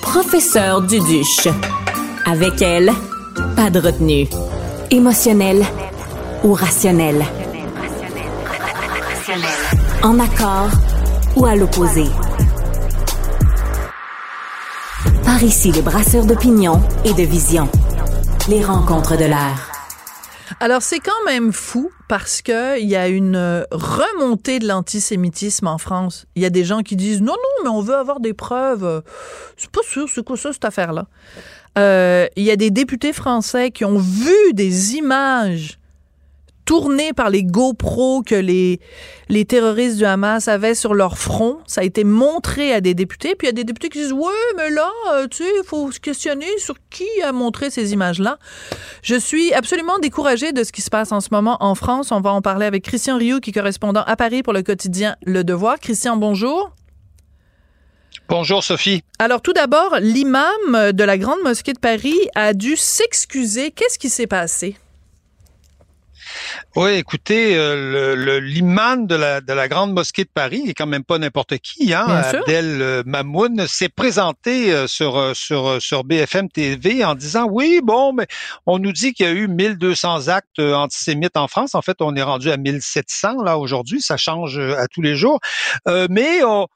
[0.01, 1.47] Professeur Duduche.
[2.25, 2.91] Avec elle,
[3.55, 4.27] pas de retenue.
[4.91, 5.63] Émotionnel
[6.43, 7.23] ou rationnel.
[10.03, 10.69] En accord
[11.35, 12.05] ou à l'opposé.
[15.23, 17.69] Par ici, les brasseurs d'opinion et de vision.
[18.49, 19.71] Les rencontres de l'air.
[20.59, 25.67] Alors, c'est quand même fou parce que il y a une euh, remontée de l'antisémitisme
[25.67, 26.25] en France.
[26.35, 28.83] Il y a des gens qui disent non, non, mais on veut avoir des preuves.
[28.83, 29.01] Euh,
[29.57, 31.05] C'est pas sûr, c'est quoi ça, cette affaire-là?
[31.77, 35.79] Euh, Il y a des députés français qui ont vu des images
[36.69, 38.79] tournées par les GoPro que les,
[39.27, 41.57] les terroristes du Hamas avaient sur leur front.
[41.65, 43.33] Ça a été montré à des députés.
[43.33, 45.65] Puis il y a des députés qui disent Ouais, mais là, euh, tu sais, il
[45.65, 48.37] faut se questionner sur qui a montré ces images-là.
[49.01, 52.11] Je suis absolument découragée de ce qui se passe en ce moment en France.
[52.11, 55.15] On va en parler avec Christian Rioux, qui est correspondant à Paris pour le quotidien
[55.25, 55.79] Le Devoir.
[55.79, 56.71] Christian, bonjour.
[58.29, 59.01] Bonjour Sophie.
[59.17, 63.71] Alors tout d'abord, l'imam de la Grande Mosquée de Paris a dû s'excuser.
[63.71, 64.77] Qu'est-ce qui s'est passé?
[66.75, 70.75] Oui, écoutez, euh, le- le- l'imam de la, de la Grande Mosquée de Paris, est
[70.75, 72.05] quand même pas n'importe qui, hein.
[72.41, 78.13] Abdel euh, Mamoun, s'est présenté euh, sur, sur, sur BFM TV en disant, oui, bon,
[78.13, 78.27] mais
[78.67, 81.73] on nous dit qu'il y a eu 1200 actes antisémites en France.
[81.73, 85.39] En fait, on est rendu à 1700 là aujourd'hui, ça change à tous les jours.
[85.87, 86.67] Euh, mais on-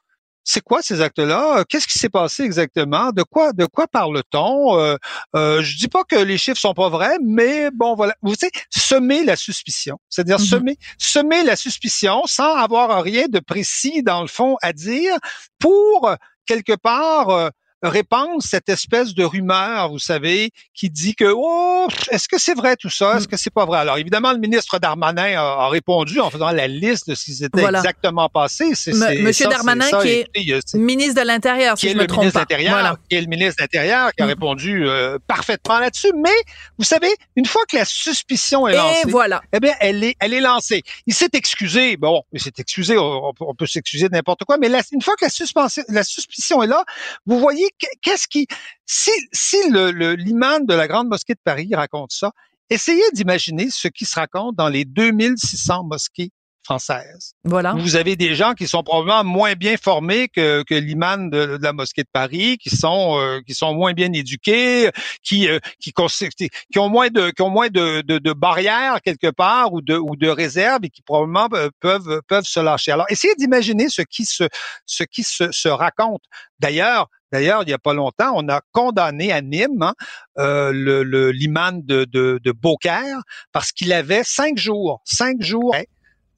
[0.44, 1.64] c'est quoi ces actes-là?
[1.68, 3.10] Qu'est-ce qui s'est passé exactement?
[3.12, 4.78] De quoi de quoi parle-t-on?
[4.78, 4.96] Euh,
[5.36, 8.52] euh, Je dis pas que les chiffres sont pas vrais, mais bon voilà, vous savez,
[8.70, 10.44] semer la suspicion, c'est-à-dire Mhm.
[10.44, 15.16] semer semer la suspicion sans avoir rien de précis dans le fond à dire
[15.58, 16.14] pour
[16.46, 17.48] quelque part euh,
[17.88, 22.76] répandre cette espèce de rumeur, vous savez, qui dit que oh, est-ce que c'est vrai
[22.76, 23.16] tout ça?
[23.18, 23.78] Est-ce que c'est pas vrai?
[23.78, 27.34] Alors évidemment, le ministre Darmanin a, a répondu en faisant la liste de ce qui
[27.34, 27.78] s'était Voilà.
[27.78, 28.74] exactement passé.
[28.74, 30.28] C'est, M- Monsieur ça, Darmanin, ça, qui est
[30.66, 33.56] c'est- Ministre de l'Intérieur, qui si est le ministre de l'Intérieur, qui est le ministre
[33.58, 34.28] de l'Intérieur, qui a Mm.
[34.28, 36.12] répondu euh, parfaitement là-dessus.
[36.16, 36.30] Mais
[36.78, 39.42] vous savez, une fois que la suspicion est Et lancée, voilà.
[39.52, 40.82] eh bien, elle est, elle est lancée.
[41.06, 41.96] Il s'est excusé.
[41.96, 42.96] Bon, il s'est excusé.
[42.98, 44.58] On, on peut- s'excuser de n'importe quoi.
[44.58, 46.84] Mais la- une fois que la, la suspicion est là,
[47.26, 47.66] vous voyez
[48.02, 48.46] qu'est-ce qui,
[48.86, 52.30] si, si le, le- l'imam de la grande mosquée de Paris raconte ça,
[52.70, 56.30] essayez d'imaginer ce qui se raconte dans les 2600 mosquées
[56.66, 57.34] françaises.
[57.44, 57.74] Voilà.
[57.74, 61.62] Vous avez des gens qui sont probablement moins bien formés que, que l'imam de, de
[61.62, 64.90] la mosquée de Paris, qui sont euh, qui sont moins bien éduqués,
[65.22, 69.30] qui euh, qui, qui ont moins de qui ont moins de, de, de barrières quelque
[69.30, 72.92] part ou de ou de réserves et qui probablement peuvent peuvent se lâcher.
[72.92, 74.44] Alors essayez d'imaginer ce qui se
[74.86, 76.22] ce qui se, se raconte.
[76.60, 77.08] D'ailleurs.
[77.34, 79.94] D'ailleurs, il n'y a pas longtemps, on a condamné à Nîmes hein,
[80.38, 83.18] euh, le, le- l'imam de, de, de Beaucaire
[83.52, 85.74] parce qu'il avait cinq jours, cinq jours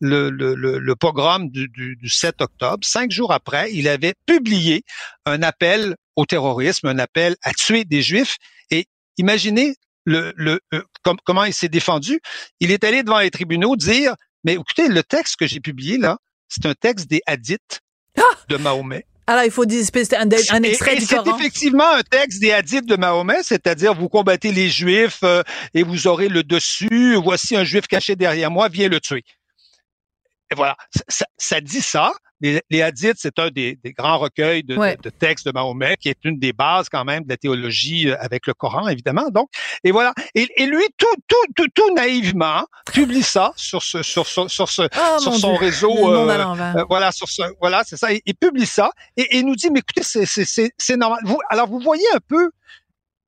[0.00, 4.14] le, le, le, le pogrom du, du, du 7 octobre, cinq jours après, il avait
[4.26, 4.84] publié
[5.26, 8.36] un appel au terrorisme, un appel à tuer des Juifs.
[8.70, 8.86] Et
[9.18, 12.20] imaginez le, le, euh, com- comment il s'est défendu.
[12.60, 16.16] Il est allé devant les tribunaux dire, mais écoutez, le texte que j'ai publié là,
[16.48, 17.80] c'est un texte des hadiths
[18.48, 19.04] de Mahomet.
[19.28, 22.86] Alors, il faut dire un, un extrait et, du C'est effectivement un texte des hadiths
[22.86, 25.42] de Mahomet, c'est-à-dire vous combattez les Juifs euh,
[25.74, 27.16] et vous aurez le dessus.
[27.16, 29.24] Voici un Juif caché derrière moi, viens le tuer.
[30.52, 30.76] Et voilà,
[31.08, 32.12] ça, ça dit ça.
[32.42, 34.96] Les, les hadiths, c'est un des, des, grands recueils de, Ouais.
[34.96, 38.10] de, de textes de Mahomet, qui est une des bases quand même de la théologie
[38.10, 39.30] euh, avec le Coran, évidemment.
[39.30, 39.48] Donc,
[39.84, 40.12] et voilà.
[40.34, 44.68] Et, et lui, tout, tout, tout, tout naïvement, publie ça sur ce, sur, sur, sur
[44.68, 45.58] ce, Oh, sur son Dieu.
[45.60, 46.12] réseau.
[46.12, 48.12] Euh, euh, voilà, sur ce, voilà, c'est ça.
[48.12, 51.20] Il, il publie ça et, et nous dit, mais écoutez, c'est, c'est, c'est, c'est normal.
[51.24, 52.50] Vous, alors, vous voyez un peu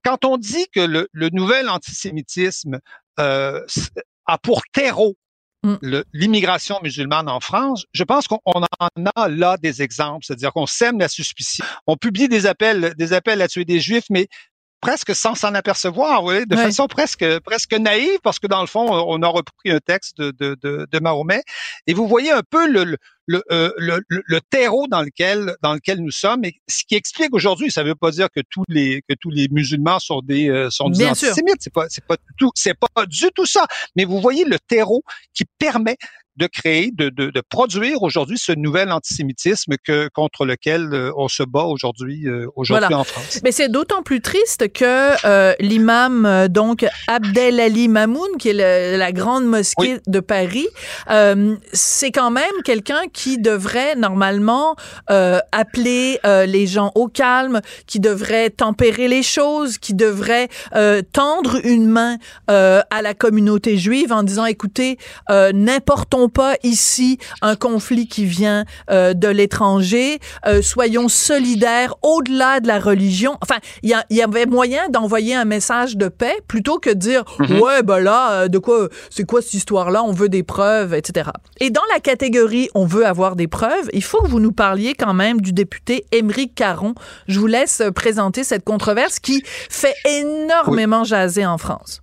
[0.04, 2.78] quand on dit que le, le nouvel antisémitisme
[3.18, 3.64] euh,
[4.26, 5.16] a pour terreau
[6.12, 10.66] l'immigration musulmane en France, je pense qu'on on en a là des exemples, c'est-à-dire qu'on
[10.66, 11.64] sème la suspicion.
[11.86, 14.28] On publie des appels, des appels à tuer des juifs, mais
[14.80, 16.64] presque sans s'en apercevoir, vous voyez, de Ouais.
[16.64, 20.30] façon presque presque naïve, parce que dans le fond, on a repris un texte de,
[20.38, 21.42] de, de, de Mahomet,
[21.86, 26.00] et vous voyez un peu le, le, le, euh, le, terreau dans lequel dans lequel
[26.00, 29.02] nous sommes, et ce qui explique aujourd'hui, ça ne veut pas dire que tous les
[29.08, 32.16] que tous les musulmans sont des euh, sont des Bien antisémites, c'est pas c'est pas
[32.16, 35.02] du tout c'est pas du tout ça, mais vous voyez le terreau
[35.34, 35.96] qui permet
[36.38, 41.28] de créer, de, de, de produire aujourd'hui ce nouvel antisémitisme que contre lequel euh, on
[41.28, 42.98] se bat aujourd'hui euh, aujourd'hui Voilà.
[43.00, 43.40] en France.
[43.44, 48.52] Mais c'est d'autant plus triste que euh, l'imam euh, donc Abdel Ali Mamoun, qui est
[48.52, 50.68] le- la grande mosquée de Paris,
[51.10, 54.76] euh, c'est quand même quelqu'un qui devrait normalement
[55.10, 61.02] euh, appeler euh, les gens au calme, qui devrait tempérer les choses, qui devrait euh,
[61.12, 62.16] tendre une main
[62.50, 64.98] euh, à la communauté juive en disant écoutez,
[65.30, 65.50] euh,
[66.28, 72.78] pas ici un conflit qui vient euh, de l'étranger, euh, soyons solidaires au-delà de la
[72.80, 73.36] religion.
[73.42, 77.24] Enfin, il y, y avait moyen d'envoyer un message de paix plutôt que de dire
[77.38, 77.60] Mhm.
[77.60, 81.30] ouais ben là euh, de quoi c'est quoi cette histoire-là, on veut des preuves, etc.
[81.60, 84.94] Et dans la catégorie on veut avoir des preuves, il faut que vous nous parliez
[84.94, 86.94] quand même du député Émeric Caron.
[87.28, 92.00] Je vous laisse présenter cette controverse qui fait énormément jaser en France.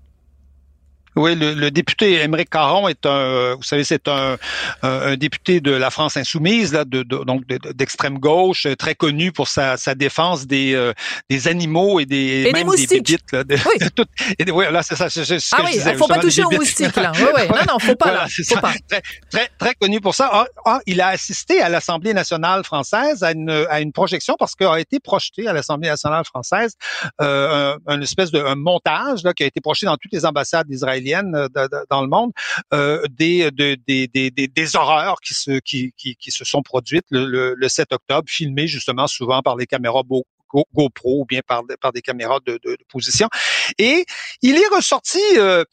[1.16, 4.38] Oui, le, le député Émeric Caron est un, vous savez, c'est un,
[4.82, 8.96] un, député de la France insoumise, là, de, de- donc de- d'extrême gauche, euh, très
[8.96, 10.94] connu pour sa, sa défense des, euh,
[11.30, 12.90] des animaux et des des même moustiques.
[12.90, 13.32] des bébites.
[13.32, 13.78] Là, de- Oui.
[13.80, 14.06] de tout-
[14.38, 15.10] et des- ouais, là, c'est ça.
[15.10, 17.12] c'est- c'est ce Ah que je oui, disais, faut pas toucher des aux moustiques, là.
[17.20, 17.48] Oui, oui.
[17.48, 18.28] Non, non, faut pas, Voilà, là.
[18.30, 18.62] c'est Faut ça.
[18.62, 18.74] pas.
[18.90, 19.02] Très,
[19.32, 20.30] très, très connu pour ça.
[20.32, 24.54] Ah, ah, il a assisté à l'Assemblée nationale française à une, à une projection parce
[24.56, 26.74] qu'a été projeté à l'Assemblée nationale française
[27.22, 30.26] euh, un, un espèce de un montage là, qui a été projeté dans toutes les
[30.26, 31.48] ambassades israéliennes euh,
[31.90, 32.32] dans le monde
[32.74, 37.06] euh, des, de- des, des, des, horreurs qui se, qui, qui, qui se sont produites
[37.10, 41.26] le, le, le 7 octobre, filmées justement souvent par les caméras Go- Go- GoPro ou
[41.26, 43.28] bien par, des caméras de, position.
[43.78, 44.06] Et
[44.42, 45.64] il est ressorti, euh,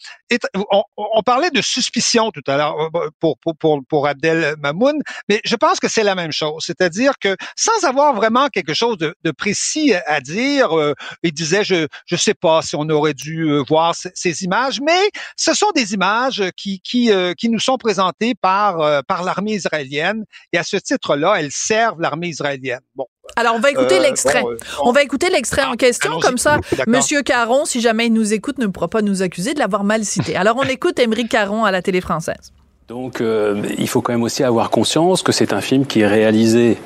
[0.97, 5.57] on, parlait de suspicion tout à l'heure euh, pour, pour, pour, Abdel Mamoun, mais je
[5.57, 6.65] pense que c'est la même chose.
[6.67, 11.87] C'est-à-dire que sans avoir vraiment quelque chose de, précis à dire, euh, il disait, je
[12.07, 15.95] je sais pas si on aurait dû euh, voir ces, images, mais ce sont des
[15.95, 21.37] images qui qui qui nous sont présentées par par l'armée israélienne et à ce titre-là,
[21.39, 22.81] elles servent l'armée israélienne.
[22.95, 23.07] Bon.
[23.37, 24.43] Alors, on va écouter Euh, l'extrait.
[24.43, 26.23] bon, euh, on va écouter l'extrait en question, allons-y.
[26.23, 26.59] comme ça.
[26.87, 30.05] Monsieur Caron, si jamais il nous écoute, ne pourra pas nous accuser de l'avoir mal
[30.05, 30.37] cité.
[30.37, 32.53] Alors, on écoute Émeric Caron à la télé française.
[32.89, 36.07] Donc euh, il faut quand même aussi avoir conscience que c'est un film qui est
[36.07, 36.77] réalisé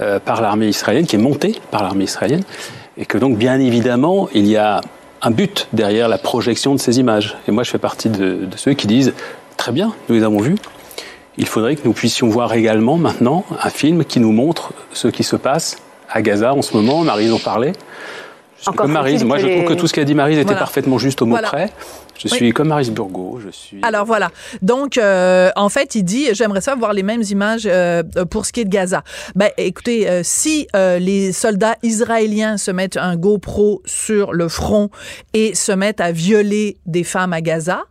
[0.00, 2.44] euh, par l'armée israélienne, qui est monté par l'armée israélienne,
[2.96, 4.80] et que donc bien évidemment il y a
[5.20, 7.36] un but derrière la projection de ces images.
[7.48, 9.12] Et moi je fais partie de, de ceux qui disent
[9.58, 10.54] très bien, nous les avons vus.
[11.38, 15.22] Il faudrait que nous puissions voir également maintenant un film qui nous montre ce qui
[15.22, 15.76] se passe
[16.08, 17.02] à Gaza en ce moment.
[17.02, 17.72] Marise en parlait.
[18.56, 19.22] Je suis Encore comme Marise.
[19.22, 20.60] Moi, je trouve que tout ce qu'a dit Marise était Voilà.
[20.60, 21.48] parfaitement juste au mot Voilà.
[21.48, 21.70] près.
[22.18, 22.36] Je Oui.
[22.36, 23.38] suis comme Marise Burgot.
[23.44, 23.78] Je suis.
[23.82, 24.30] Alors voilà.
[24.62, 28.52] Donc euh, en fait, il dit j'aimerais ça voir les mêmes images euh, pour ce
[28.54, 29.02] qui est de Gaza.
[29.34, 34.88] Ben écoutez, euh, si euh, les soldats israéliens se mettent un GoPro sur le front
[35.34, 37.82] et se mettent à violer des femmes à Gaza,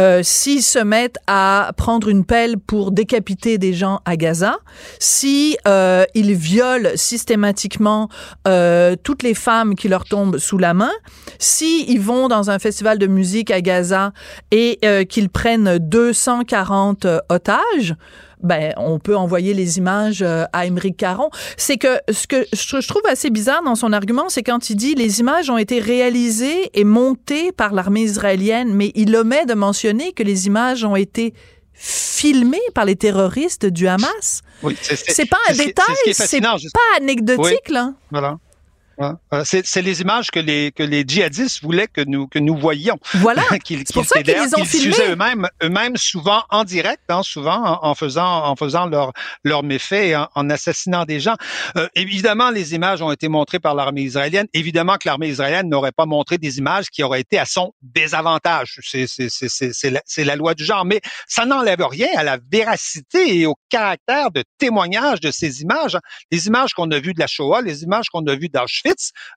[0.00, 4.58] euh, s'ils se mettent à prendre une pelle pour décapiter des gens à Gaza,
[4.98, 8.08] si euh, ils violent systématiquement
[8.46, 10.92] euh, toutes les femmes qui leur tombent sous la main,
[11.38, 14.12] si ils vont dans un festival de musique à Gaza
[14.50, 17.94] et qu'ils prennent 240 euh, otages,
[18.42, 21.30] ben, on peut envoyer les images euh, à Émeric Caron.
[21.56, 24.94] C'est que ce que je trouve assez bizarre dans son argument, c'est quand il dit
[24.94, 30.12] les images ont été réalisées et montées par l'armée israélienne, mais il omet de mentionner
[30.12, 31.34] que les images ont été
[31.74, 34.42] filmées par les terroristes du Hamas.
[34.62, 37.74] Oui, C'est pas un détail, c'est ce pas anecdotique, Oui.
[37.74, 37.94] là.
[38.10, 38.38] Voilà.
[39.32, 42.98] Euh, c'est les images que les que les djihadistes voulaient que nous que nous voyions.
[43.14, 43.42] Voilà.
[43.64, 44.96] qu'ils c'est pour ça qu'ils les ont filmés.
[45.08, 49.12] eux-mêmes eux-mêmes souvent en direct, hein, souvent en, faisant en faisant leur
[49.44, 51.36] leur méfait, en, en assassinant des gens.
[51.76, 54.46] Euh, évidemment, les images ont été montrées par l'armée israélienne.
[54.52, 58.80] Évidemment que l'armée israélienne n'aurait pas montré des images qui auraient été à son désavantage.
[58.82, 62.38] C'est c'est c'est c'est la, la loi du genre, mais ça n'enlève rien à la
[62.50, 65.98] véracité et au caractère de témoignage de ces images.
[66.30, 68.91] Les images qu'on a vues de la Shoah, les images qu'on a vues d'Auschwitz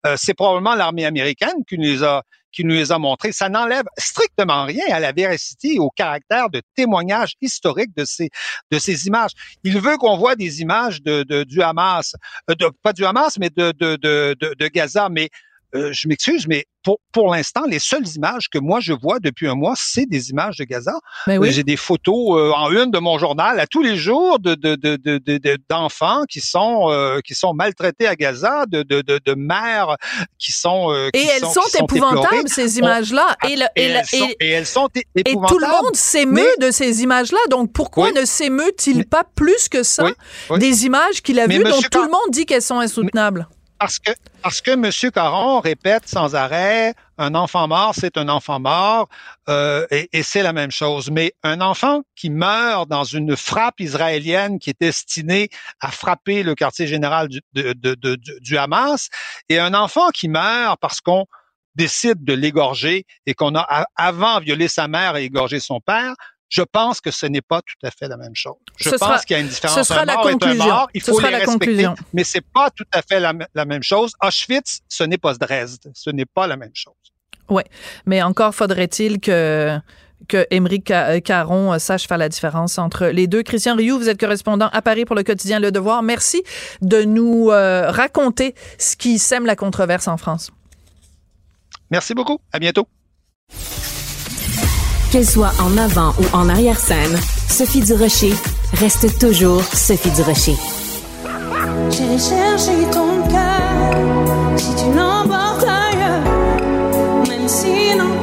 [0.06, 3.34] euh, c'est probablement l'armée américaine qui nous les a qui nous les a montrés.
[3.34, 8.30] Ça n'enlève strictement rien à la véracité et au caractère de témoignage historique de ces
[8.72, 9.32] de ces images.
[9.64, 12.16] Il veut qu'on voit des images de, de du Hamas,
[12.50, 15.10] euh, de, pas du Hamas, mais de de, de, de Gaza.
[15.10, 15.30] Mais
[15.76, 19.48] euh, je m'excuse, mais pour, pour l'instant, les seules images que moi je vois depuis
[19.48, 20.94] un mois, c'est des images de Gaza.
[21.28, 21.52] Ben oui.
[21.52, 24.76] J'ai des photos euh, en une de mon journal à tous les jours de, de,
[24.76, 29.34] de, de d'enfants qui sont euh, qui sont maltraités à Gaza, de, de, de, de
[29.36, 29.98] mères
[30.38, 33.36] qui sont qui et elles sont, épouvantables ces images-là.
[33.48, 35.18] et, et, elles sont, et, elles sont épouvantables.
[35.18, 37.40] Et tout le monde s'émeut de ces images-là.
[37.50, 40.06] Donc pourquoi ne s'émeut-il pas plus que ça
[40.58, 43.48] des images qu'il a vues dont tout le monde dit qu'elles sont insoutenables?
[43.78, 44.12] Parce que,
[44.42, 45.12] parce que M.
[45.12, 49.10] Caron répète sans arrêt, un enfant mort, c'est un enfant mort,
[49.50, 51.12] euh, et, et c'est la même chose.
[51.12, 55.50] Mais un enfant qui meurt dans une frappe israélienne qui est destinée
[55.82, 59.10] à frapper le quartier général du, du Hamas,
[59.50, 61.26] et un enfant qui meurt parce qu'on
[61.76, 66.14] décide de l'égorger et qu'on a avant violé sa mère et égorgé son père,
[66.50, 68.56] je pense que ce n'est pas tout à fait la même chose.
[68.78, 69.78] Je pense qu'il y a une différence.
[69.78, 70.64] Ce sera un la mort conclusion.
[70.64, 71.96] un mort, il ce faut sera les la respecter, conclusion.
[72.14, 74.14] mais c'est pas tout à fait la, la, même chose.
[74.22, 76.94] Auschwitz, ce n'est pas Dresde, ce n'est pas la même chose.
[77.50, 77.64] Oui,
[78.06, 79.80] mais encore faudrait-il que
[80.28, 80.92] que Émeric
[81.24, 83.44] Caron sache faire la différence entre les deux.
[83.44, 86.02] Christian Rioux, vous êtes correspondant à Paris pour le quotidien Le Devoir.
[86.04, 86.44] Merci
[86.82, 90.52] de nous euh, raconter ce qui sème la controverse en France.
[91.92, 92.40] Merci beaucoup.
[92.52, 92.88] À bientôt.
[95.16, 98.34] Qu'elle soit en avant ou en arrière-scène, Sophie Durocher
[98.74, 100.58] reste toujours Sophie Durocher.
[101.90, 106.20] J'ai cherché ton cœur, si tu l'emportes ailleurs,
[107.30, 108.15] même si dans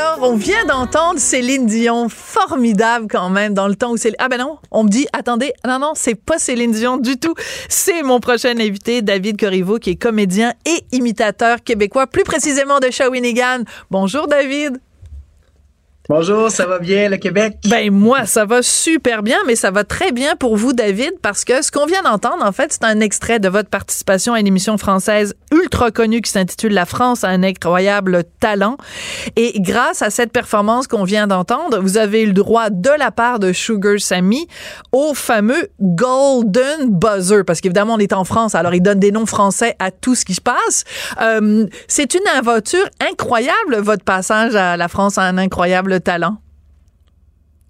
[0.00, 4.14] Alors, on vient d'entendre Céline Dion, formidable quand même, dans le temps où c'est...
[4.18, 7.34] Ah ben non, on me dit, attendez, non, non, c'est pas Céline Dion du tout.
[7.68, 12.90] C'est mon prochain invité, David Corriveau, qui est comédien et imitateur québécois, plus précisément de
[12.90, 13.64] Shawinigan.
[13.90, 14.80] Bonjour, David.
[16.10, 17.58] Bonjour, ça va bien le Québec?
[17.68, 21.44] Ben moi, ça va super bien, mais ça va très bien pour vous, David, parce
[21.44, 24.48] que ce qu'on vient d'entendre, en fait, c'est un extrait de votre participation à une
[24.48, 28.76] émission française ultra connue qui s'intitule La France a un incroyable talent.
[29.36, 33.12] Et grâce à cette performance qu'on vient d'entendre, vous avez eu le droit de la
[33.12, 34.48] part de Sugar Sammy
[34.90, 39.26] au fameux Golden Buzzer, parce qu'évidemment, on est en France, alors ils donnent des noms
[39.26, 40.82] français à tout ce qui se passe.
[41.22, 46.40] Euh, c'est une aventure incroyable, votre passage à la France a un incroyable talent?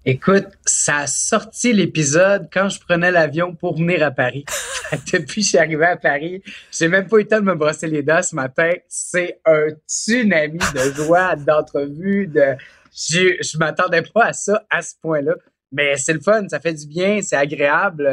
[0.07, 4.47] Écoute, ça a sorti l'épisode quand je prenais l'avion pour venir à Paris.
[5.13, 7.55] Depuis que je suis arrivé à Paris, j'ai même pas eu le temps de me
[7.55, 8.71] brosser les dents ce matin.
[8.89, 12.57] C'est un tsunami de joie, d'entrevues, de...
[12.93, 15.35] Je, je m'attendais pas à ça à ce point-là.
[15.71, 18.09] Mais c'est le fun, ça fait du bien, c'est agréable.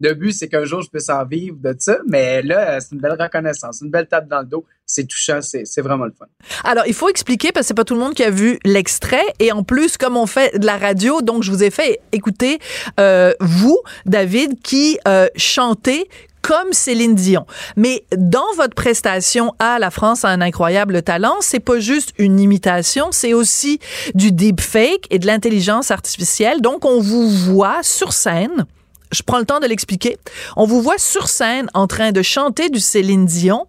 [0.00, 1.98] Le but, c'est qu'un jour, je puisse en vivre de ça.
[2.08, 4.64] Mais là, c'est une belle reconnaissance, une belle tape dans le dos.
[4.86, 6.26] C'est touchant, c'est vraiment le fun.
[6.64, 9.24] Alors, il faut expliquer, parce que c'est pas tout le monde qui a vu l'extrait.
[9.38, 12.58] Et en plus, comme on fait de la radio, donc je vous ai fait écouter,
[12.98, 16.08] euh, vous, David, qui euh, chantez
[16.42, 17.46] comme Céline Dion.
[17.76, 22.38] Mais dans votre prestation à La France a un incroyable talent, c'est pas juste une
[22.38, 23.78] imitation, c'est aussi
[24.14, 26.60] du deepfake et de l'intelligence artificielle.
[26.60, 28.66] Donc, on vous voit sur scène
[29.14, 30.18] je prends le temps de l'expliquer.
[30.56, 33.66] On vous voit sur scène en train de chanter du Céline Dion,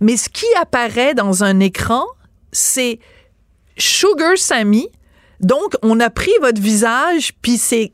[0.00, 2.04] mais ce qui apparaît dans un écran,
[2.52, 2.98] c'est
[3.78, 4.88] Sugar Sammy.
[5.40, 7.92] Donc, on a pris votre visage, puis c'est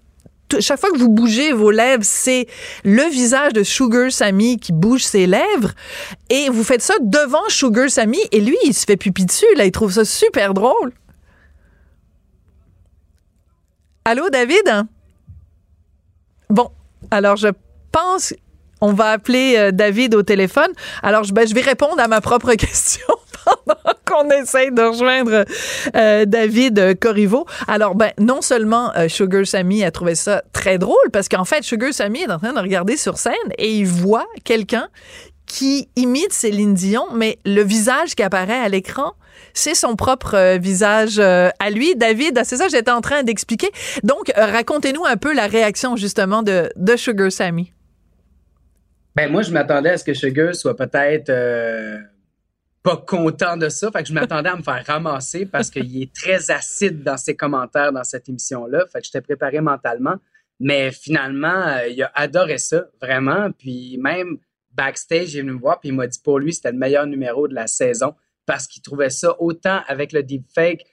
[0.60, 2.46] chaque fois que vous bougez vos lèvres, c'est
[2.84, 5.72] le visage de Sugar Sammy qui bouge ses lèvres.
[6.30, 8.20] Et vous faites ça devant Sugar Sammy.
[8.32, 9.46] Et lui, il se fait pipi dessus.
[9.56, 10.92] Là, il trouve ça super drôle.
[14.04, 14.86] Allô, David?
[16.48, 16.70] Bon,
[17.10, 17.48] alors je
[17.92, 18.34] pense
[18.80, 20.68] on va appeler euh, David au téléphone.
[21.02, 23.06] Alors, je, ben, vais répondre à ma propre question
[23.44, 25.44] pendant qu'on essaye de rejoindre
[25.94, 27.46] euh, David Corriveau.
[27.68, 31.62] Alors, ben, non seulement euh, Sugar Sammy a trouvé ça très drôle, parce qu'en fait,
[31.62, 34.88] Sugar Sammy est en train de regarder sur scène et il voit quelqu'un
[35.46, 39.12] qui imite Céline Dion, mais le visage qui apparaît à l'écran,
[39.54, 41.94] c'est son propre euh, visage euh, à lui.
[41.96, 43.70] David, c'est ça que j'étais en train d'expliquer.
[44.02, 47.72] Donc, euh, racontez-nous un peu la réaction justement de, de Sugar Sammy.
[49.14, 51.32] Ben moi, je m'attendais à ce que Sugar soit peut-être
[52.82, 53.90] pas content de ça.
[53.90, 57.34] Fait que je m'attendais à me faire ramasser parce qu'il est très acide dans ses
[57.34, 58.84] commentaires dans cette émission-là.
[58.92, 60.16] Fait que j'étais préparé mentalement.
[60.60, 63.50] Mais finalement, il a adoré ça, vraiment.
[63.52, 64.36] Puis même
[64.76, 67.06] backstage, il est venu me voir, puis il m'a dit pour lui, c'était le meilleur
[67.06, 68.14] numéro de la saison
[68.46, 70.86] parce qu'il trouvait ça autant avec le deepfake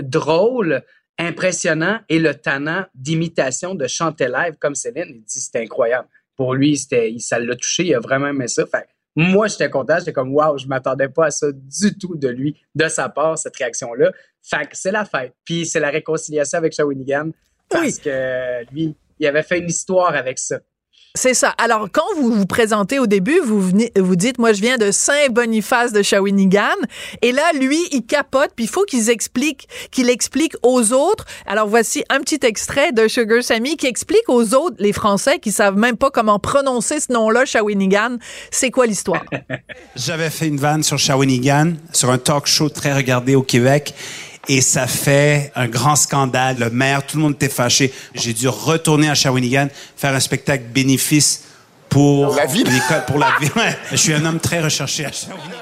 [0.00, 0.82] drôle,
[1.18, 5.08] impressionnant et le talent d'imitation de chanter live comme Céline.
[5.08, 6.08] Il dit c'était incroyable.
[6.36, 8.64] Pour lui, c'était, ça l'a touché, il a vraiment aimé ça.
[8.66, 12.28] Fait moi, j'étais content, j'étais comme waouh, je m'attendais pas à ça du tout de
[12.28, 14.10] lui, de sa part, cette réaction-là.
[14.42, 15.34] Fait que c'est la fête.
[15.44, 17.30] Puis c'est la réconciliation avec Shawinigan
[17.68, 20.60] parce que lui, il avait fait une histoire avec ça.
[21.14, 21.50] C'est ça.
[21.58, 25.92] Alors, quand vous vous présentez au début, vous vous dites, moi, je viens de Saint-Boniface
[25.92, 26.62] de Shawinigan.
[27.20, 31.26] Et là, lui, il capote, puis il faut qu'il explique, qu'il explique aux autres.
[31.46, 35.52] Alors, voici un petit extrait de Sugar Sammy qui explique aux autres, les Français, qui
[35.52, 38.16] savent même pas comment prononcer ce nom-là, Shawinigan.
[38.50, 39.24] C'est quoi l'histoire?
[39.96, 43.94] J'avais fait une vanne sur Shawinigan, sur un talk show très regardé au Québec.
[44.48, 46.56] Et ça fait un grand scandale.
[46.58, 47.92] Le maire, tout le monde était fâché.
[48.14, 51.44] J'ai dû retourner à Shawinigan, faire un spectacle bénéfice
[51.88, 52.64] pour la vie.
[53.06, 53.48] Pour la vie.
[53.92, 55.58] Je suis un homme très recherché à Shawinigan.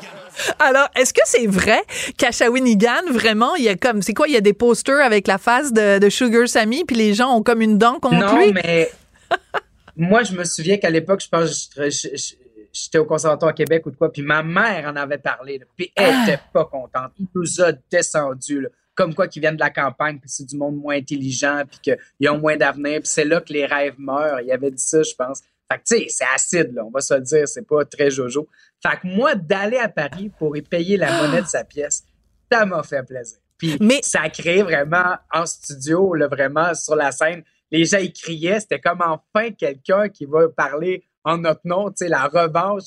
[0.58, 1.82] Alors, est-ce que c'est vrai
[2.16, 5.26] qu'à Shawinigan, vraiment, il y a comme, c'est quoi, il y a des posters avec
[5.26, 8.38] la face de, de Sugar Sammy, puis les gens ont comme une dent contre non,
[8.38, 8.52] lui?
[8.54, 8.90] mais
[9.98, 12.34] moi, je me souviens qu'à l'époque, je pense, je- je- je-
[12.72, 15.64] j'étais au conservatoire à Québec ou de quoi, puis ma mère en avait parlé, là,
[15.76, 16.24] puis elle Ah!
[16.28, 17.12] était pas contente.
[17.18, 20.56] Il nous a descendu, là, comme quoi qu'ils viennent de la campagne, puis c'est du
[20.56, 24.40] monde moins intelligent, puis qu'ils ont moins d'avenir, puis c'est là que les rêves meurent.
[24.40, 25.40] Il avait dit ça, je pense.
[25.70, 28.10] Fait que, tu sais, c'est acide, là, on va se le dire, c'est pas très
[28.10, 28.48] jojo.
[28.82, 32.02] Fait que moi, d'aller à Paris pour y payer la monnaie de sa pièce,
[32.50, 33.38] ça m'a fait plaisir.
[33.56, 38.12] Puis ça a créé vraiment en studio, là, vraiment sur la scène, les gens ils
[38.12, 42.82] criaient, c'était comme enfin quelqu'un qui va parler en notre nom, tu sais, la revanche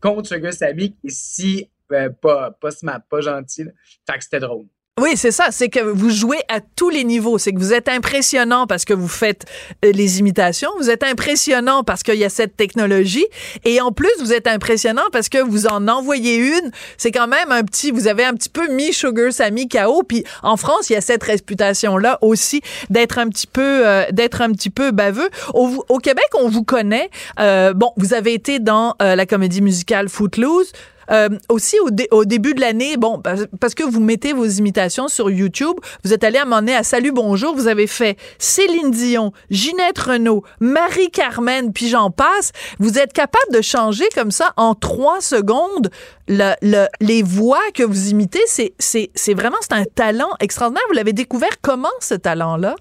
[0.00, 3.64] contre Sugar Sammy qui si euh, pas, pas smart, pas gentil.
[3.64, 3.72] là.
[4.08, 4.66] Fait que c'était drôle.
[4.98, 5.48] Oui, c'est ça.
[5.50, 7.36] C'est que vous jouez à tous les niveaux.
[7.36, 9.44] C'est que vous êtes impressionnant parce que vous faites
[9.84, 10.70] euh, les imitations.
[10.78, 13.26] Vous êtes impressionnant parce qu'il y a cette technologie.
[13.66, 16.70] Et en plus, vous êtes impressionnant parce que vous en envoyez une.
[16.96, 20.02] C'est quand même un petit, vous avez un petit peu mis Sugar Sammy KO.
[20.02, 24.40] Puis en France, il y a cette réputation-là aussi d'être un petit peu, euh, d'être
[24.40, 25.28] un petit peu baveux.
[25.52, 27.10] Au, Québec, on vous connaît.
[27.38, 30.72] Euh, bon, vous avez été dans euh, la comédie musicale Footloose.
[31.10, 34.44] Euh, aussi au, dé- au début de l'année, bon, parce parce que vous mettez vos
[34.46, 38.18] imitations sur YouTube, vous êtes allé à un moment à Salut Bonjour, vous avez fait
[38.38, 42.50] Céline Dion, Ginette Renault, Marie-Carmen, puis j'en passe.
[42.78, 45.90] Vous êtes capable de changer comme ça en trois secondes
[46.28, 48.40] le, le- les voix que vous imitez.
[48.48, 50.82] C'est vraiment, c'est un talent extraordinaire.
[50.88, 52.74] Vous l'avez découvert comment, ce talent-là?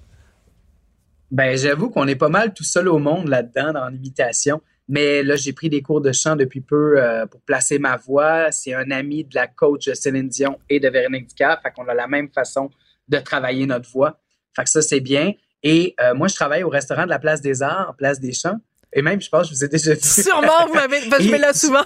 [1.32, 4.62] Ben, j'avoue qu'on est pas mal tout seul au monde là-dedans, dans l'imitation.
[4.88, 8.52] Mais là, j'ai pris des cours de chant depuis peu euh, pour placer ma voix.
[8.52, 11.60] C'est un ami de la coach Céline Dion et de Véronique Dicard.
[11.64, 12.70] Fait qu'on a la même façon
[13.08, 14.20] de travailler notre voix.
[14.56, 15.34] Fait que ça, c'est bien.
[15.64, 18.60] Et euh, moi, je travaille au restaurant de la Place des Arts, Place des Champs.
[18.94, 20.08] Et même, je pense que je vous ai déjà dit.
[20.08, 21.84] Sûrement, vous m'avez, je vais là souvent.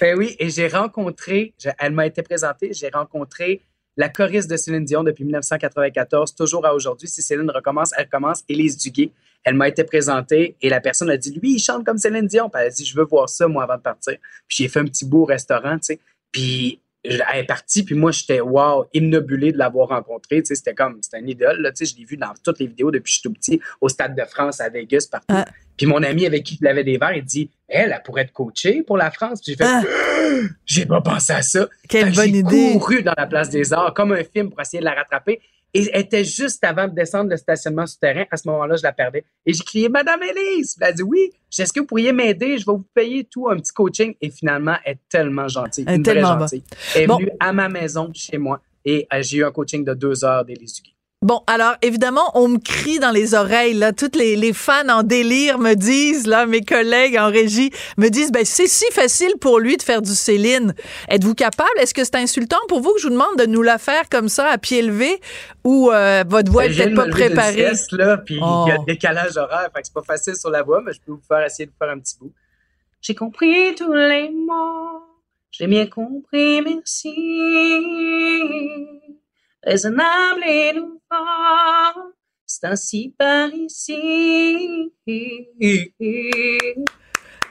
[0.00, 3.62] Ben oui, et j'ai rencontré, je- elle m'a été présentée, j'ai rencontré
[3.96, 7.08] la choriste de Céline Dion depuis 1994, toujours à aujourd'hui.
[7.08, 8.44] Si Céline recommence, elle recommence.
[8.48, 9.10] Élise Duguay,
[9.44, 12.50] elle m'a été présentée et la personne a dit, lui, il chante comme Céline Dion.
[12.50, 14.14] Puis elle a dit, je veux voir ça, moi, avant de partir.
[14.48, 16.00] Puis j'ai fait un petit beau restaurant, tu sais.
[16.30, 20.42] Puis elle est partie, puis moi, j'étais, wow, imnobulé de l'avoir rencontrée.
[20.42, 21.70] Tu sais, c'était comme, c'était un idole, là.
[21.70, 23.60] Tu sais, je l'ai vu dans toutes les vidéos depuis que je suis tout petit,
[23.80, 25.50] au Stade de France, à Vegas, partout.
[25.76, 28.32] Puis mon ami avec qui je l'avais des verres, il dit, elle, elle pourrait être
[28.32, 29.40] coachée pour la France.
[29.40, 29.64] Puis j'ai fait,
[30.66, 31.68] j'ai pas pensé à ça.
[31.88, 32.72] Quelle bonne j'ai idée.
[32.74, 35.40] couru dans la place des arts comme un film pour essayer de la rattraper.
[35.74, 38.24] Et elle était juste avant de descendre le stationnement souterrain.
[38.30, 39.24] À ce moment-là, je la perdais.
[39.44, 40.76] Et j'ai crié, Madame Élise!
[40.80, 42.56] Elle a dit, oui, est-ce que vous pourriez m'aider?
[42.56, 44.14] Je vais vous payer tout, un petit coaching.
[44.22, 45.84] Et finalement, elle est tellement gentille.
[45.86, 46.62] Elle est une vraie tellement gentille.
[46.94, 47.16] Elle est Bon.
[47.18, 48.62] venue à ma maison, chez moi.
[48.86, 50.94] Et euh, j'ai eu un coaching de deux heures d'Élise Duguay.
[51.22, 55.02] Bon, alors évidemment, on me crie dans les oreilles, là, toutes les, les fans en
[55.02, 59.58] délire me disent, là, mes collègues en régie me disent, ben c'est si facile pour
[59.58, 60.74] lui de faire du Céline.
[61.08, 61.70] Êtes-vous capable?
[61.80, 64.28] Est-ce que c'est insultant pour vous que je vous demande de nous la faire comme
[64.28, 65.18] ça à pied levé
[65.64, 67.52] ou euh, votre voix est Ben, viens peut-être pas préparée?
[67.74, 68.84] sieste, là, puis il y a Oh.
[68.86, 71.22] le décalage horaire, fait que c'est pas facile sur la voix, mais je peux vous
[71.26, 72.30] faire essayer de vous faire un petit bout.
[73.00, 75.00] J'ai compris tous les mots,
[75.50, 77.14] j'ai bien compris, merci.
[79.66, 82.12] Raisonnable et nouveau,
[82.46, 84.92] c'est ainsi par ici.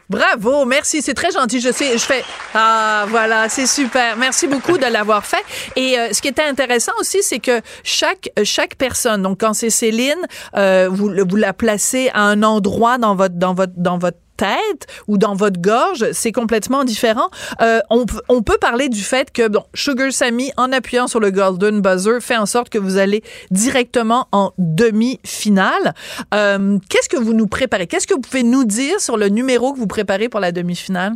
[0.10, 0.64] Bravo!
[0.64, 1.60] Merci, c'est très gentil.
[1.60, 4.16] Je sais, je fais ah voilà, c'est super.
[4.16, 5.44] Merci beaucoup de l'avoir fait.
[5.76, 9.70] Et euh, ce qui était intéressant aussi, c'est que chaque chaque personne, donc quand c'est
[9.70, 14.20] Céline, euh, vous vous la placez à un endroit dans votre dans votre dans votre
[14.38, 17.30] tête ou dans votre gorge, c'est complètement différent.
[17.62, 21.82] Euh, on, peut parler du fait que bon, Sugar Sammy, en appuyant sur le Golden
[21.82, 25.94] Buzzer, fait en sorte que vous allez directement en demi-finale.
[26.34, 27.88] Euh, Qu'est-ce que vous nous préparez?
[27.88, 31.14] Qu'est-ce que vous pouvez nous dire sur le numéro que vous préparez pour la demi-finale?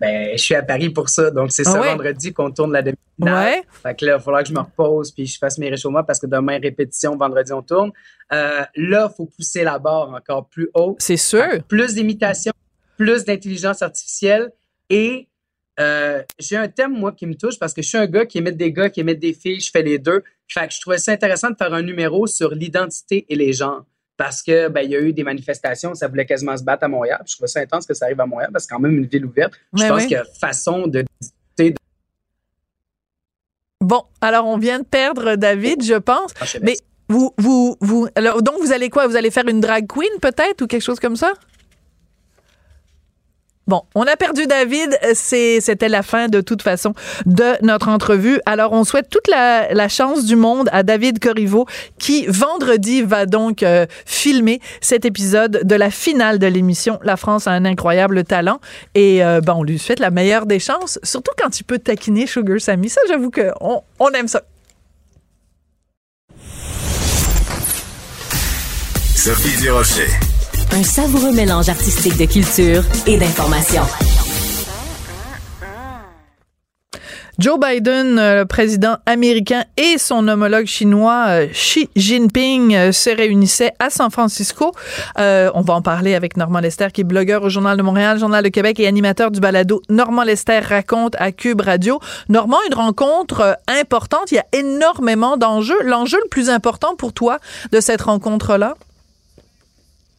[0.00, 1.30] Ben, je suis à Paris pour ça.
[1.30, 1.88] Donc, c'est Ah ce ouais?
[1.90, 3.44] vendredi qu'on tourne la demi-finale.
[3.46, 3.62] Ouais.
[3.82, 6.04] Fait que là, il va falloir que je me repose puis je fasse mes réchauffements
[6.04, 7.92] parce que demain, répétition, vendredi, on tourne.
[8.32, 10.96] Euh, là, il faut pousser la barre encore plus haut.
[10.98, 11.62] C'est sûr.
[11.68, 12.52] Plus d'imitation,
[12.96, 14.52] plus d'intelligence artificielle
[14.90, 15.28] et
[15.78, 18.38] euh, j'ai un thème, moi, qui me touche parce que je suis un gars qui
[18.38, 20.22] émet des gars, qui émet des filles, je fais les deux.
[20.48, 23.84] Fait que je trouvais ça intéressant de faire un numéro sur l'identité et les genres.
[24.16, 26.88] Parce que ben, il y a eu des manifestations, ça voulait quasiment se battre à
[26.88, 27.22] Montréal.
[27.26, 29.06] Je trouvais ça intense que ça arrive à Montréal parce que c'est quand même une
[29.06, 29.52] ville ouverte.
[29.74, 31.04] Je Ouais, pense y a façon de
[33.82, 36.32] Bon, alors on vient de perdre David, je pense.
[36.40, 36.76] Ah, Mais
[37.08, 39.06] vous, vous, vous, alors donc vous allez quoi?
[39.06, 41.34] Vous allez faire une drag queen peut-être ou quelque chose comme ça?
[43.66, 44.96] Bon, on a perdu David.
[45.14, 46.94] C'était la fin de toute façon
[47.24, 48.40] de notre entrevue.
[48.46, 51.66] Alors, on souhaite toute la, chance du monde à David Corriveau
[51.98, 56.98] qui, vendredi, va donc euh, filmer cet épisode de la finale de l'émission.
[57.02, 58.60] La France a un incroyable talent
[58.94, 62.26] et euh, ben, on lui souhaite la meilleure des chances, surtout quand il peut taquiner
[62.26, 62.88] Sugar Sammy.
[62.88, 64.42] Ça, j'avoue que on, on aime ça.
[69.14, 70.35] Sophie Durocher.
[70.76, 73.80] Un savoureux mélange artistique de culture et d'information.
[77.38, 83.08] Joe Biden, euh, le président américain, et son homologue chinois euh, Xi Jinping euh, se
[83.08, 84.72] réunissaient à San Francisco.
[85.16, 88.44] On va en parler avec Normand Lester, qui est blogueur au Journal de Montréal, Journal
[88.44, 92.00] de Québec et animateur du balado Normand Lester raconte à Cube Radio.
[92.28, 94.30] Normand, une rencontre importante.
[94.30, 95.82] Il y a énormément d'enjeux.
[95.84, 97.38] L'enjeu le plus important pour toi
[97.72, 98.74] de cette rencontre-là?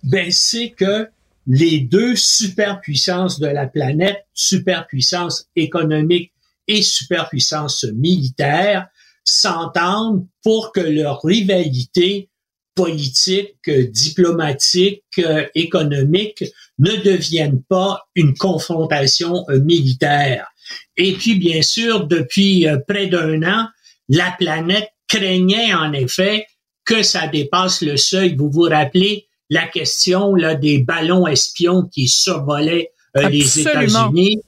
[0.04, 1.10] Ben, c'est que
[1.48, 6.34] les deux superpuissances de la planète, superpuissance économique
[6.68, 8.88] et superpuissance militaire,
[9.24, 12.30] s'entendent pour que leur rivalité
[12.76, 15.04] politique, diplomatique,
[15.56, 16.44] économique
[16.80, 20.48] ne devienne pas une confrontation militaire.
[20.96, 23.68] Et puis, bien sûr, depuis euh, près d'un an,
[24.10, 26.46] la planète craignait en effet
[26.86, 28.36] que ça dépasse le seuil.
[28.36, 33.60] Vous vous rappelez la question là, des ballons espions qui survolaient euh, les.
[33.60, 34.42] États-Unis.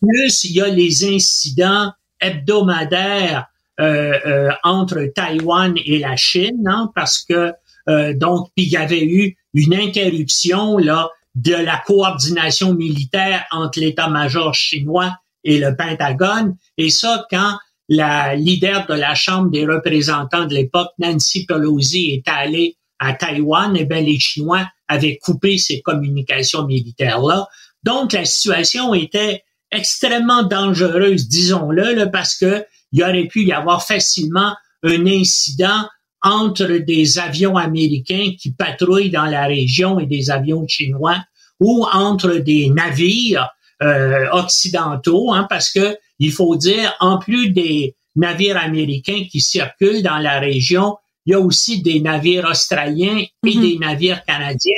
[0.00, 1.90] Plus il y a les incidents
[2.20, 3.46] hebdomadaires
[3.80, 7.52] euh, euh, entre Taïwan et la Chine, hein, parce que
[7.88, 13.80] euh, donc puis il y avait eu une interruption là de la coordination militaire entre
[13.80, 20.46] l'état-major chinois et le Pentagone, et ça quand la leader de la Chambre des représentants
[20.46, 26.66] de l'époque, Nancy Pelosi, est allée à Taïwan, eh les Chinois avaient coupé ces communications
[26.66, 27.46] militaires-là.
[27.82, 34.54] Donc, la situation était extrêmement dangereuse, disons-le, parce que il aurait pu y avoir facilement
[34.82, 35.88] un incident
[36.22, 41.18] entre des avions américains qui patrouillent dans la région et des avions chinois,
[41.60, 43.50] ou entre des navires
[43.82, 50.02] euh, occidentaux, hein, parce que il faut dire, en plus des navires américains qui circulent
[50.02, 50.96] dans la région,
[51.26, 54.72] il y a aussi des navires australiens et des navires canadiens.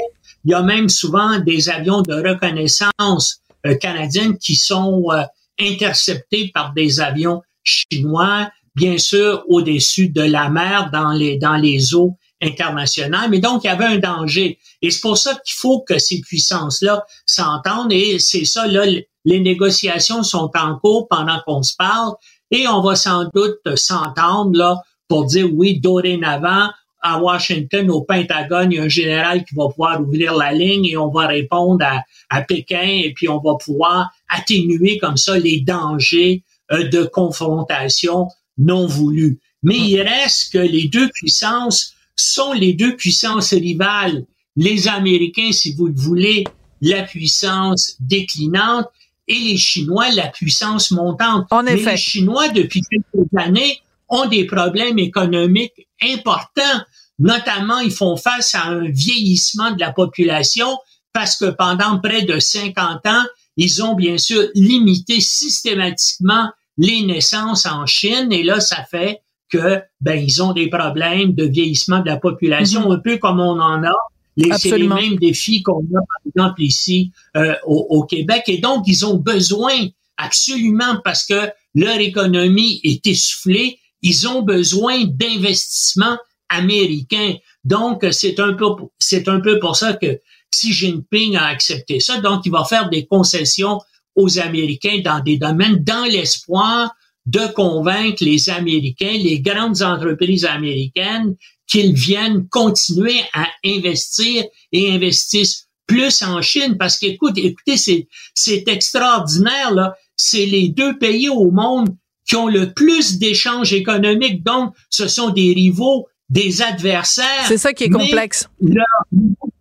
[0.44, 5.22] Il y a même souvent des avions de reconnaissance euh, canadiennes qui sont euh,
[5.60, 11.94] interceptés par des avions chinois, bien sûr au-dessus de la mer dans les dans les
[11.94, 13.28] eaux internationales.
[13.30, 16.20] Mais donc il y avait un danger et c'est pour ça qu'il faut que ces
[16.20, 18.84] puissances-là s'entendent et c'est ça là
[19.24, 22.12] les négociations sont en cours pendant qu'on se parle
[22.52, 26.68] et on va sans doute s'entendre là pour dire oui, dorénavant,
[27.02, 30.86] à Washington, au Pentagone, il y a un général qui va pouvoir ouvrir la ligne
[30.86, 35.38] et on va répondre à, à Pékin et puis on va pouvoir atténuer comme ça
[35.38, 36.42] les dangers
[36.72, 38.28] euh, de confrontation
[38.58, 39.38] non voulue.
[39.62, 44.24] Mais il reste que les deux puissances sont les deux puissances rivales.
[44.56, 46.44] Les Américains, si vous le voulez,
[46.80, 48.86] la puissance déclinante
[49.28, 51.46] et les Chinois, la puissance montante.
[51.50, 51.92] En Mais effet.
[51.92, 56.82] les Chinois, depuis quelques années, ont des problèmes économiques importants.
[57.18, 60.78] Notamment, ils font face à un vieillissement de la population
[61.12, 63.24] parce que pendant près de 50 ans,
[63.56, 69.80] ils ont bien sûr limité systématiquement les naissances en Chine et là, ça fait que
[70.00, 73.82] ben ils ont des problèmes de vieillissement de la population, un peu comme on en
[73.84, 73.94] a
[74.36, 78.44] Les, c'est les mêmes défis qu'on a, par exemple, ici euh, au, au Québec.
[78.48, 79.72] Et donc, ils ont besoin
[80.18, 86.16] absolument, parce que leur économie est essoufflée, ils ont besoin d'investissements
[86.48, 87.34] américains.
[87.64, 88.66] Donc, c'est un peu,
[89.00, 90.20] c'est un peu pour ça que
[90.52, 92.20] Xi Jinping a accepté ça.
[92.20, 93.80] Donc, il va faire des concessions
[94.14, 96.94] aux Américains dans des domaines dans l'espoir
[97.26, 101.34] de convaincre les Américains, les grandes entreprises américaines,
[101.66, 108.68] qu'ils viennent continuer à investir et investissent plus en Chine parce qu'écoute, écoutez, c'est, c'est
[108.68, 109.94] extraordinaire, là.
[110.16, 111.88] C'est les deux pays au monde
[112.26, 114.42] qui ont le plus d'échanges économiques.
[114.44, 117.44] Donc, ce sont des rivaux, des adversaires.
[117.46, 118.48] C'est ça qui est mais complexe.
[118.60, 118.84] Leur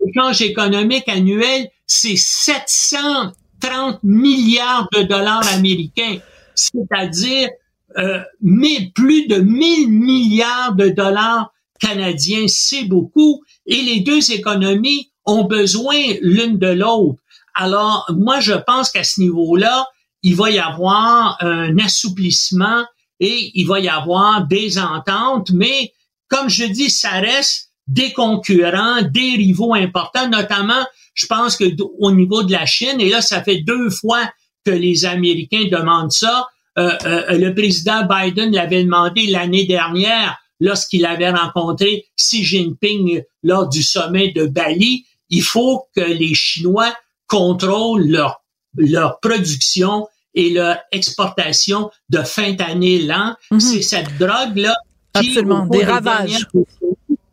[0.07, 6.18] échange économique annuel, c'est 730 milliards de dollars américains.
[6.55, 7.49] C'est-à-dire
[7.97, 12.45] euh, mille- plus de 1000 milliards de dollars canadiens.
[12.47, 13.41] C'est beaucoup.
[13.66, 17.20] Et les deux économies ont besoin l'une de l'autre.
[17.53, 19.86] Alors, moi, je pense qu'à ce niveau-là,
[20.26, 22.84] il va y avoir un assouplissement
[23.20, 25.94] et il va y avoir des ententes, mais
[26.28, 31.66] comme je dis, ça reste des concurrents, des rivaux importants, notamment, je pense que
[32.00, 34.28] au niveau de la Chine, et là, ça fait deux fois
[34.66, 36.48] que les Américains demandent ça.
[36.80, 43.70] Euh, euh, le président Biden l'avait demandé l'année dernière lorsqu'il avait rencontré Xi Jinping lors
[43.70, 45.06] du sommet de Bali.
[45.30, 46.96] Il faut que les Chinois
[47.28, 48.42] contrôlent leur,
[48.76, 53.16] leur production et leur exportation de fentanyl.
[53.58, 54.76] C'est cette drogue-là
[55.14, 55.30] qui, Mhm.
[55.30, 55.66] Absolument.
[55.68, 56.48] Des ravages.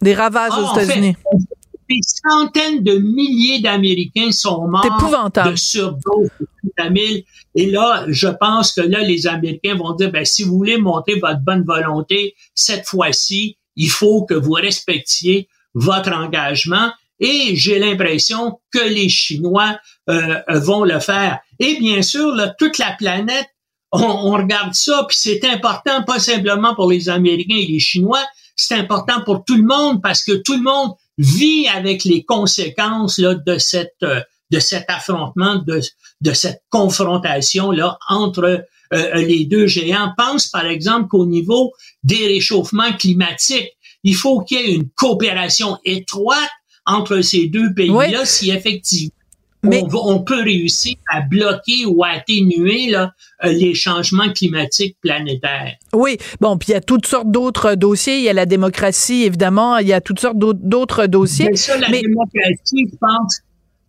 [0.00, 1.16] Des ravages ah, aux fait, États-Unis.
[1.88, 4.84] des centaines de milliers d'Américains sont morts
[5.44, 6.46] de surdose de
[6.76, 7.24] fentanyl.
[7.54, 11.16] Et là, je pense que là, les Américains vont dire, ben, si vous voulez montrer
[11.16, 16.90] votre bonne volonté, cette fois-ci, il faut que vous respectiez votre engagement.
[17.20, 19.76] Et j'ai l'impression que les Chinois
[20.10, 21.38] euh, vont le faire.
[21.62, 23.46] Et bien sûr, là, toute la planète,
[23.92, 28.24] on, on regarde ça, puis c'est important, pas simplement pour les Américains et les Chinois,
[28.56, 33.18] c'est important pour tout le monde parce que tout le monde vit avec les conséquences
[33.18, 35.80] là, de cette euh, de cet affrontement, de,
[36.20, 40.12] de cette confrontation là entre euh, les deux géants.
[40.18, 43.70] Pense par exemple qu'au niveau des réchauffements climatiques,
[44.02, 46.50] il faut qu'il y ait une coopération étroite
[46.84, 49.21] entre ces deux pays-là si effectivement
[49.64, 53.12] on, va- on peut réussir à bloquer ou à atténuer là,
[53.44, 55.76] euh, les changements climatiques planétaires.
[55.92, 58.16] Oui, bon, puis il y a toutes sortes d'autres dossiers.
[58.18, 59.78] Il y a la démocratie, évidemment.
[59.78, 61.46] Il y a toutes sortes d'autres- dossiers.
[61.50, 63.40] Mais ça, la démocratie, je pense,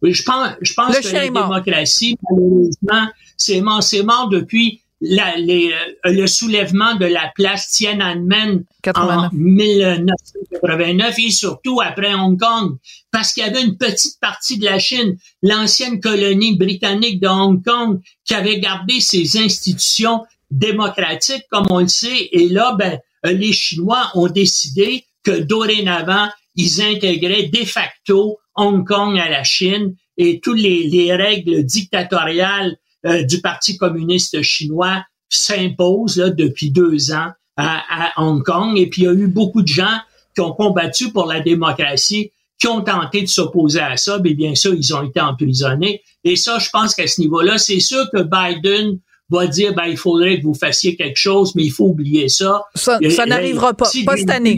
[0.04, 4.83] oui, je pense, je pense Le que la démocratie, malheureusement, c'est mort, c'est mort depuis
[5.04, 5.72] la- les,
[6.06, 9.18] euh, le soulèvement de la place Tiananmen 89.
[9.18, 12.78] en 1989 et surtout après Hong Kong,
[13.12, 17.64] parce qu'il y avait une petite partie de la Chine, l'ancienne colonie britannique de Hong
[17.64, 23.32] Kong, qui avait gardé ses institutions démocratiques, comme on le sait, et là, ben, euh,
[23.34, 29.96] les Chinois ont décidé que dorénavant, ils intégraient de facto Hong Kong à la Chine.
[30.18, 32.76] Et toutes les, les règles dictatoriales
[33.06, 38.78] euh, du Parti communiste chinois s'imposent là, depuis deux ans à, à Hong Kong.
[38.78, 39.98] Et puis, il y a eu beaucoup de gens
[40.36, 44.56] qui ont combattu pour la démocratie, qui ont tenté de s'opposer à ça, mais bien
[44.56, 46.02] sûr, ils ont été emprisonnés.
[46.24, 49.00] Et ça, je pense qu'à ce niveau-là, c'est sûr que Biden
[49.30, 52.62] va dire, ben, il faudrait que vous fassiez quelque chose, mais il faut oublier ça.
[52.76, 54.58] Ça- ça et- n'arrivera pas, si pas cette année.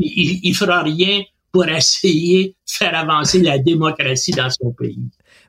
[0.00, 4.98] Il, il fera rien pour essayer de faire avancer la démocratie dans son pays.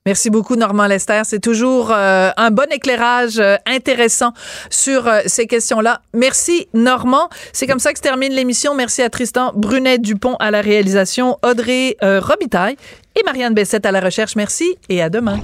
[0.06, 1.22] Merci beaucoup, Normand Lester.
[1.26, 4.34] C'est toujours euh, un bon éclairage euh, intéressant
[4.70, 6.02] sur euh, ces questions-là.
[6.14, 7.30] Merci, Normand.
[7.54, 8.76] C'est comme ça que se termine l'émission.
[8.76, 12.76] Merci à Tristan Brunet-Dupont à la réalisation, Audrey Robitaille
[13.16, 14.36] et Marianne Bessette à la recherche.
[14.36, 15.40] Merci et à demain.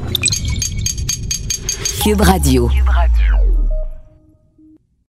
[2.04, 2.70] Cube Radio.